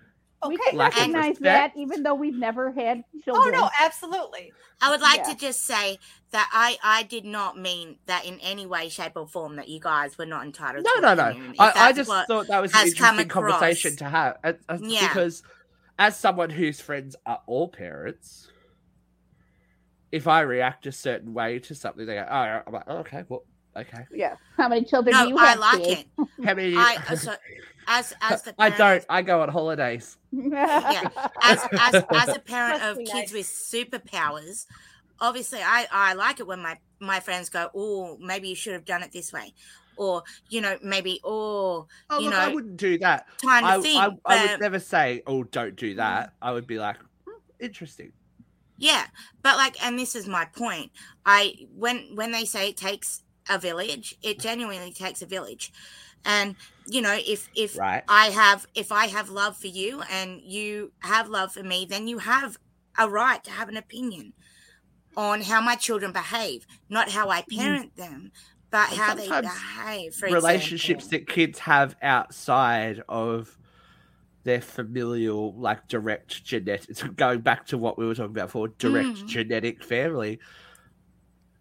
[0.48, 3.54] We can Lack recognize that even though we've never had children.
[3.56, 4.54] Oh no, absolutely.
[4.82, 5.34] I would like Yeah.
[5.34, 5.98] to just say
[6.32, 9.80] that I, I did not mean that in any way, shape, or form that you
[9.80, 11.54] guys were not entitled No, to no, an no.
[11.60, 14.38] I, I just thought that was an interesting conversation to have.
[14.44, 15.08] uh, uh, Yeah.
[15.08, 15.44] Because
[15.98, 18.50] as someone whose friends are all parents,
[20.12, 22.36] if I react a certain way to something, they go, oh,
[22.68, 23.44] I'm like, oh, okay, well,
[23.78, 24.05] okay.
[24.11, 24.36] Yeah.
[24.57, 25.59] How many children do no, you I have?
[25.59, 25.97] like Steve?
[25.97, 26.28] it.
[26.45, 26.76] How many?
[26.76, 27.34] I uh, so,
[27.88, 29.03] as as the I don't.
[29.09, 30.17] I go on holidays.
[30.32, 31.09] Yeah.
[31.41, 33.34] as as as a parent Must of be kids nice.
[33.34, 33.45] with
[33.91, 34.65] superpowers,
[35.19, 38.86] obviously I I like it when my my friends go, oh, maybe you should have
[38.86, 39.53] done it this way,
[39.97, 43.28] or you know maybe oh Oh, You look, I wouldn't do that.
[43.43, 43.99] time to I, think.
[44.01, 44.51] I, I but- Mm-hmm.
[44.53, 48.11] would never say, "Oh, don't do that." I would be like, "Hmm, "Interesting."
[48.78, 49.05] Yeah,
[49.43, 50.91] but like, and this is my point.
[51.26, 55.72] I when when they say it takes a village, it genuinely takes a village,
[56.26, 58.04] and you know, if if Right.
[58.08, 62.08] I have if I have love for you and you have love for me, then
[62.08, 62.58] you have
[63.00, 64.34] a right to have an opinion
[65.16, 68.32] on how my children behave, not how I parent them,
[68.72, 70.16] but And how they behave.
[70.16, 71.10] For Relationships example.
[71.10, 73.58] that kids have outside of
[74.46, 77.04] their familial, like direct genetics.
[77.04, 79.26] Going back to what we were talking about before, direct Mm.
[79.26, 80.39] genetic family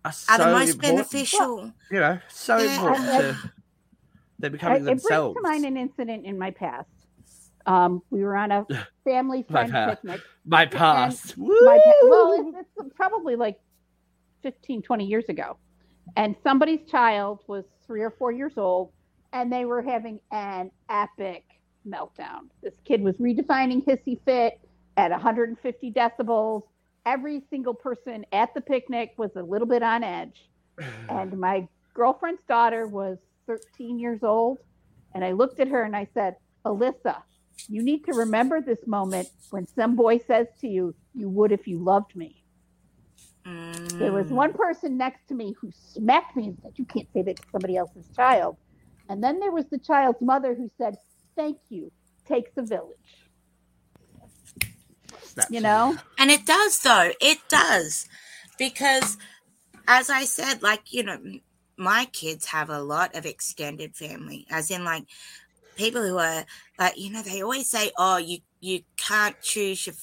[0.05, 0.96] are so are the most important.
[0.96, 1.72] beneficial.
[1.90, 2.74] You know, so Yeah.
[2.74, 3.42] important I- to them
[4.42, 6.88] I, becoming it brings to mind an incident in my past.
[7.64, 8.66] Um, we were on a
[9.05, 10.03] family My friend past.
[10.03, 10.20] picnic.
[10.44, 11.38] My past.
[11.38, 13.61] My pa- well, it's, it's probably like
[14.42, 15.57] 15, 20 years ago.
[16.16, 18.90] And somebody's child was three or four years old,
[19.32, 21.44] and they were having an epic
[21.86, 22.48] meltdown.
[22.62, 24.59] This kid was redefining hissy fit
[24.96, 26.62] at 150 decibels.
[27.05, 30.48] Every single person at the picnic was a little bit on edge.
[31.09, 34.59] And my girlfriend's daughter was 13 years old.
[35.14, 37.16] And I looked at her and I said, Alyssa,
[37.68, 41.66] you need to remember this moment when some boy says to you, You would if
[41.66, 42.42] you loved me.
[43.44, 44.36] There was Mm.
[44.36, 47.42] one person next to me who smacked me and said, You can't say that to
[47.53, 48.57] somebody else's child.
[49.09, 50.96] And then there was the child's mother who said,
[51.36, 51.90] Thank you.
[52.26, 53.22] Takes a village.
[55.33, 55.97] Snaps You know?
[56.18, 57.11] And it does, though.
[57.20, 58.07] It does.
[58.59, 59.16] Because,
[59.89, 61.18] as I said, like, you know,
[61.76, 65.05] my kids have a lot of extended family, as in, like,
[65.76, 66.45] people who are,
[66.78, 69.97] like, you know, they always say, oh, you, you can't choose your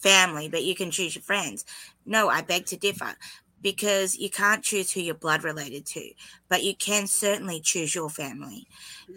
[0.00, 1.64] family, but you can choose your friends.
[2.04, 3.14] No, I beg to differ.
[3.62, 6.10] Because you can't choose who you're blood related to,
[6.48, 8.66] but you can certainly choose your family.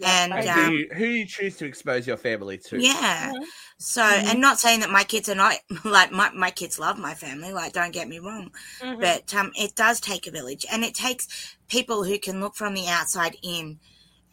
[0.02, 2.80] and And um, who, you, who you choose to expose your family to.
[2.80, 3.32] yeah.
[3.32, 3.44] Mhm.
[3.78, 4.24] So, Mhm.
[4.30, 7.52] and not saying that my kids are not like my, my kids love my family,
[7.52, 9.00] like, don't get me wrong, Mhm.
[9.00, 11.26] but um, it does take a village and it takes
[11.68, 13.80] people who can look from the outside in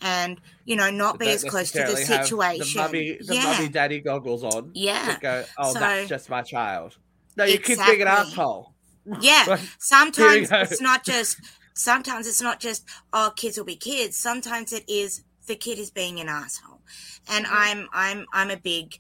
[0.02, 2.76] and, you know, not be as close to the situation.
[2.76, 3.44] The mummy, the yeah.
[3.46, 4.72] mummy daddy goggles on.
[4.76, 5.18] Yeah.
[5.20, 6.98] Go, oh, So- that's just my child.
[7.36, 8.73] No, your kid's being an asshole.
[9.22, 9.46] Yeah.
[9.48, 11.40] Like, Sometimes it's not just,
[11.74, 14.18] sometimes it's not just, oh, kids will be kids.
[14.18, 16.82] Sometimes it is the kid is being an asshole,
[17.30, 17.56] and mm-hmm.
[17.56, 18.98] I'm I'm I'm a big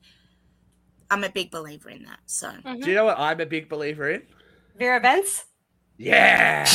[1.09, 2.19] I'm a big believer in that.
[2.25, 2.79] So mm-hmm.
[2.79, 4.23] Do you know what I'm a big believer in?
[4.77, 5.45] Vera Vents.
[5.95, 6.65] Yeah.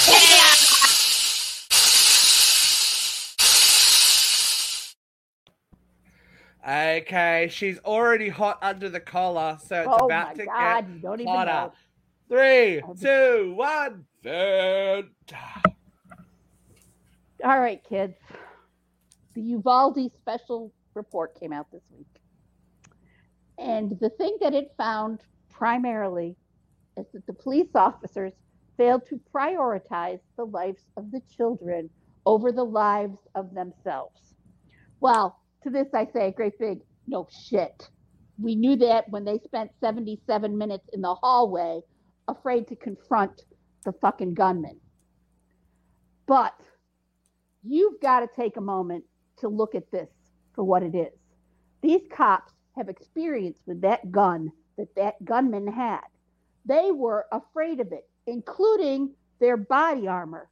[6.67, 11.01] Okay, she's already hot under the collar, so it's oh about my to God, you
[11.01, 11.73] don't get even hotter.
[12.29, 15.07] Three, two, one, vent.
[17.43, 18.15] All right, kids.
[19.35, 22.07] The Uvalde special report came out this week.
[23.59, 25.21] And the thing that it found
[25.51, 26.37] primarily
[26.99, 28.33] is that the police officers
[28.77, 31.89] failed to prioritize the lives of the children
[32.27, 34.35] over the lives of themselves.
[35.01, 37.89] Well, to this I say a great big no shit.
[38.41, 41.81] We knew that when they spent 77 minutes in the hallway
[42.29, 43.43] afraid to confront
[43.85, 44.79] the fucking gunman.
[46.27, 46.55] But
[47.63, 49.05] you've got to take a moment
[49.39, 50.11] to look at this
[50.55, 51.13] for what it is.
[51.83, 56.05] These cops have experience with that gun that that gunman had.
[56.67, 60.49] They were afraid of it, including their body armor.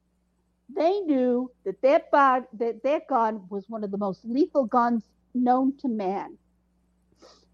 [0.75, 5.05] They knew that that, bod- that that gun was one of the most lethal guns
[5.35, 6.39] known to man.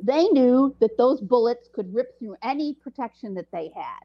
[0.03, 4.01] They knew that those bullets could rip through any protection that they had.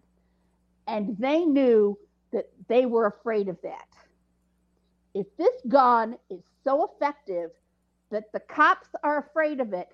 [0.88, 1.98] And they knew
[2.32, 3.88] that they were afraid of that
[5.18, 7.50] if this gun is so effective
[8.12, 9.88] that the cops are afraid of it,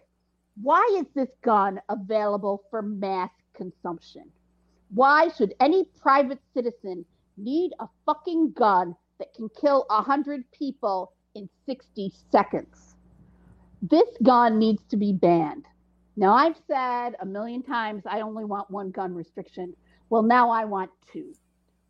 [0.61, 4.23] why is this gun available for mass consumption?
[4.93, 7.05] Why should any private citizen
[7.37, 12.95] need a fucking gun that can kill 100 people in 60 seconds?
[13.81, 15.65] This gun needs to be banned.
[16.15, 19.75] Now, I've said a million times I only want one gun restriction.
[20.09, 21.33] Well, now I want two.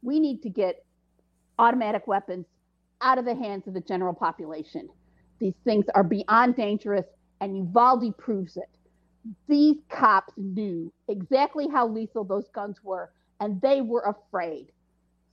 [0.02, 0.86] We need to get
[1.60, 2.46] automatic weapons
[3.02, 4.88] out of the hands of the general population.
[5.40, 7.06] These things are beyond dangerous,
[7.42, 8.70] and Uvalde proves it.
[9.48, 13.12] These cops knew exactly how lethal those guns were,
[13.42, 14.72] and they were afraid.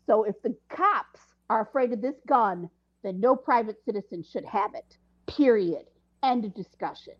[0.07, 2.69] So if the cops are afraid of this gun,
[3.03, 4.97] then no private citizen should have it.
[5.27, 5.87] Period.
[6.23, 7.15] End of discussion.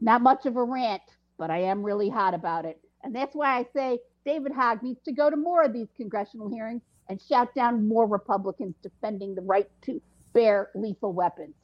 [0.00, 1.02] Not much of a rant,
[1.38, 2.80] but I am really hot about it.
[3.02, 6.48] And that's why I say David Hogg needs to go to more of these congressional
[6.48, 10.00] hearings and shout down more Republicans defending the right to
[10.32, 11.54] bear lethal weapons.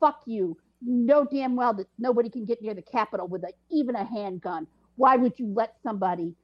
[0.00, 0.56] Fuck you.
[0.82, 4.66] Know damn well that nobody can get near the Capitol with a, even a handgun.
[4.96, 6.34] Why would you let somebody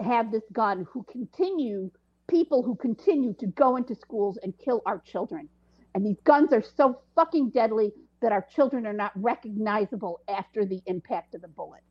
[0.00, 1.90] have this gun who continue,
[2.26, 5.48] people who continue to go into schools and kill our children?
[5.94, 7.92] And these guns are so fucking deadly
[8.24, 11.82] that our children are not recognizable after the impact of the bullet.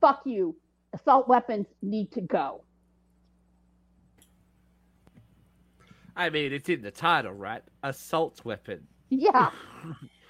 [0.00, 0.56] Fuck you.
[0.92, 2.64] Assault weapons need to go.
[6.16, 7.62] I mean, it's in the title, right?
[7.84, 8.84] Assault weapon.
[9.10, 9.50] Yeah.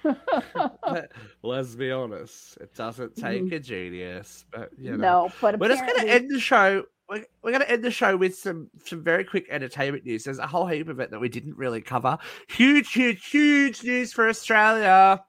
[1.41, 3.55] Let's be honest, it doesn't take mm-hmm.
[3.55, 4.45] a genius.
[4.51, 6.83] But you know, No, but we're just going to end the show.
[7.11, 10.23] We're, we're going to end the show with some some very quick entertainment news.
[10.23, 12.17] There's a whole heap of it that we didn't really cover.
[12.47, 15.21] Huge, huge, huge news for Australia.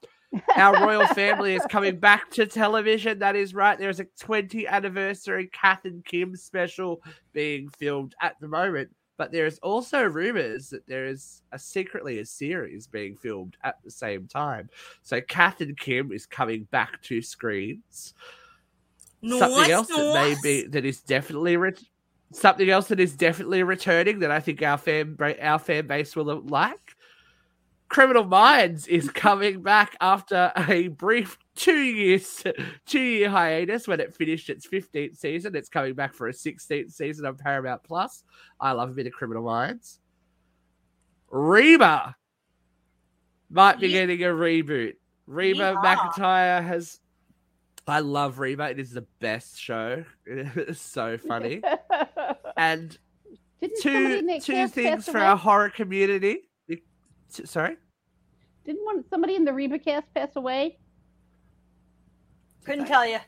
[0.56, 3.18] Our royal family is coming back to television.
[3.18, 3.76] That is right.
[3.76, 7.02] There's a 20th anniversary Kath and Kim special
[7.32, 8.90] being filmed at the moment.
[9.18, 13.90] But there's also rumors that there is a secretly a series being filmed at the
[13.90, 14.70] same time.
[15.02, 18.14] So Kath and Kim is coming back to screens.
[19.24, 21.74] Something else that may be that is definitely re-
[22.32, 26.40] something else that is definitely returning that I think our fan our fan base will
[26.42, 26.96] like.
[27.88, 32.42] Criminal Minds is coming back after a brief two years
[32.86, 35.54] two year hiatus when it finished its 15th season.
[35.54, 38.24] It's coming back for a 16th season on Paramount Plus.
[38.58, 40.00] I love a bit of Criminal Minds.
[41.30, 42.16] Reba
[43.50, 44.00] might be Yeah.
[44.06, 44.94] getting a reboot.
[45.26, 45.84] Reba Yeehaw.
[45.84, 46.98] McEntire has.
[47.86, 48.70] I love Reba.
[48.70, 50.04] It is the best show.
[50.26, 51.62] It's so funny.
[52.56, 52.96] And
[53.60, 55.26] Didn't two two cast things pass for away?
[55.26, 56.48] our horror community.
[57.28, 57.76] Sorry,
[58.64, 60.78] Didn't one somebody in the Reba cast pass away?
[62.64, 63.18] Couldn't tell you.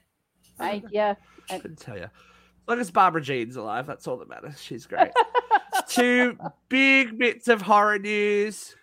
[0.61, 1.15] I yeah.
[1.51, 2.05] I couldn't tell you.
[2.05, 2.11] As
[2.69, 4.61] long as Barbra Jean's alive, that's all that matters.
[4.63, 5.11] She's great.
[5.89, 6.39] Two
[6.69, 8.75] big bits of horror news.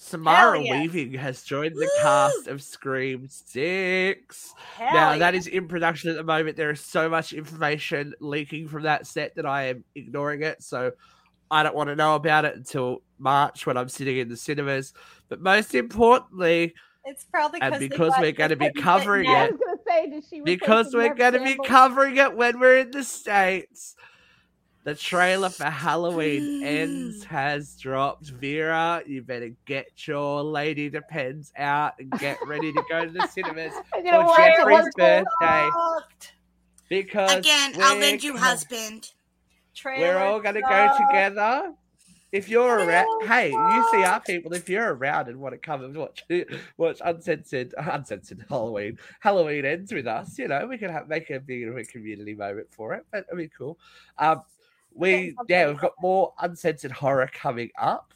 [0.00, 0.72] Samara yes.
[0.72, 2.02] Weaving has joined the Woo!
[2.02, 4.54] cast of Scream 6.
[4.76, 5.18] Hell now, yeah.
[5.18, 6.56] that is in production at the moment.
[6.56, 10.62] There is so much information leaking from that set that I am ignoring it.
[10.62, 10.92] So
[11.50, 14.94] I don't want to know about it until March when I'm sitting in the cinemas.
[15.28, 16.74] But most importantly,
[17.04, 19.54] It's probably and because we're gonna be covering it.
[19.88, 20.40] say, does she?
[20.40, 23.96] replace because we're going to be covering it when we're in the States.
[24.88, 28.30] The trailer for Halloween Ends has dropped.
[28.30, 33.26] Vera, you better get your Lady Depends out and get ready to go to the
[33.26, 34.02] cinemas for.
[34.02, 35.68] Jeffrey's birthday
[36.88, 39.12] because Again, I'll we're lend you go- husband.
[39.84, 41.74] We're all gonna go together.
[42.32, 46.24] If you're around, hey, UCR people, if you're around and want to come and watch
[46.78, 51.40] watch uncensored uncensored Halloween Halloween ends with us, you know, we can have make a
[51.40, 53.04] bit of a community moment for it.
[53.12, 53.78] But I mean, cool.
[54.16, 54.40] Um,
[54.94, 58.12] we yeah, we've got more uncensored horror coming up.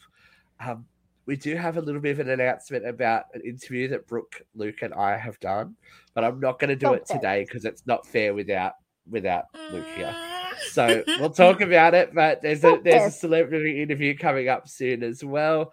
[0.60, 0.86] Um,
[1.26, 4.82] we do have a little bit of an announcement about an interview that Brooke, Luke,
[4.82, 5.76] and I have done,
[6.14, 8.74] but I'm not going to do it today because it's not fair without
[9.08, 10.14] without Luke here.
[10.14, 10.42] Mm.
[10.70, 15.02] So we'll talk about it, but there's a there's a celebrity interview coming up soon
[15.02, 15.72] as well.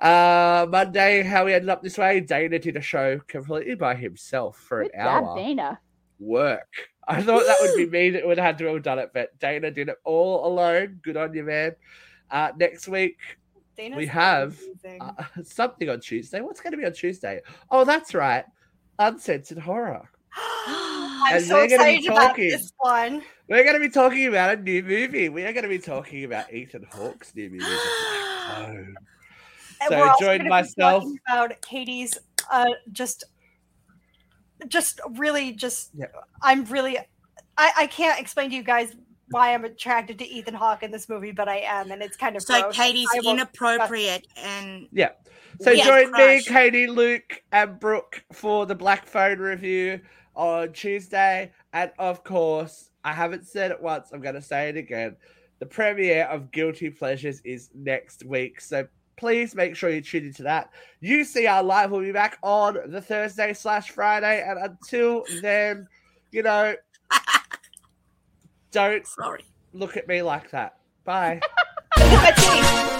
[0.00, 2.20] Uh Monday, how we ended up this way.
[2.20, 5.36] Dana did a show completely by himself for an Good job, hour.
[5.36, 5.80] Dana.
[6.18, 6.90] Work.
[7.18, 9.38] I thought that would be me that would have had to have done it, but
[9.38, 11.00] Dana did it all alone.
[11.02, 11.76] Good on you, man.
[12.30, 13.18] Uh next week,
[13.76, 14.58] Dana's we have
[15.00, 15.12] uh,
[15.44, 16.40] something on Tuesday.
[16.40, 17.40] What's going to be on Tuesday?
[17.70, 18.44] Oh, that's right.
[18.98, 20.10] Uncensored horror.
[21.28, 22.50] I'm and so we're gonna be excited about talking.
[22.50, 23.22] this one.
[23.48, 25.28] We're going to be talking about a new movie.
[25.28, 27.80] We are going to be talking about Ethan Hawke's new movie, The
[28.46, 28.94] Black Phone.
[29.80, 32.16] And So join myself- about Katie's
[32.50, 33.24] uh just
[34.68, 36.06] just really just Yeah.
[36.42, 36.98] I'm really
[37.58, 38.94] I, I can't explain to you guys
[39.30, 42.36] why I'm attracted to Ethan Hawke in this movie, but I am, and it's kind
[42.36, 42.76] of So gross.
[42.76, 45.10] Katie's I won't- inappropriate and Yeah.
[45.60, 46.42] So We have join me.
[46.42, 50.00] Katie, Luke, and Brooke for the Black Phone review
[50.34, 51.50] on Tuesday.
[51.72, 55.16] And of course, I haven't said it once, I'm going to say it again.
[55.58, 58.60] The premiere of Guilty Pleasures is next week.
[58.60, 58.86] So
[59.16, 60.70] please make sure you tune into that.
[61.02, 64.44] UCR Live will be back on the Thursday slash Friday.
[64.46, 65.88] And until then,
[66.30, 66.74] you know,
[68.70, 69.44] don't sorry.
[69.72, 70.76] look at me like that.
[71.04, 71.40] Bye.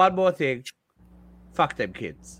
[0.00, 0.64] one more thing.
[1.52, 2.39] Fuck them kids.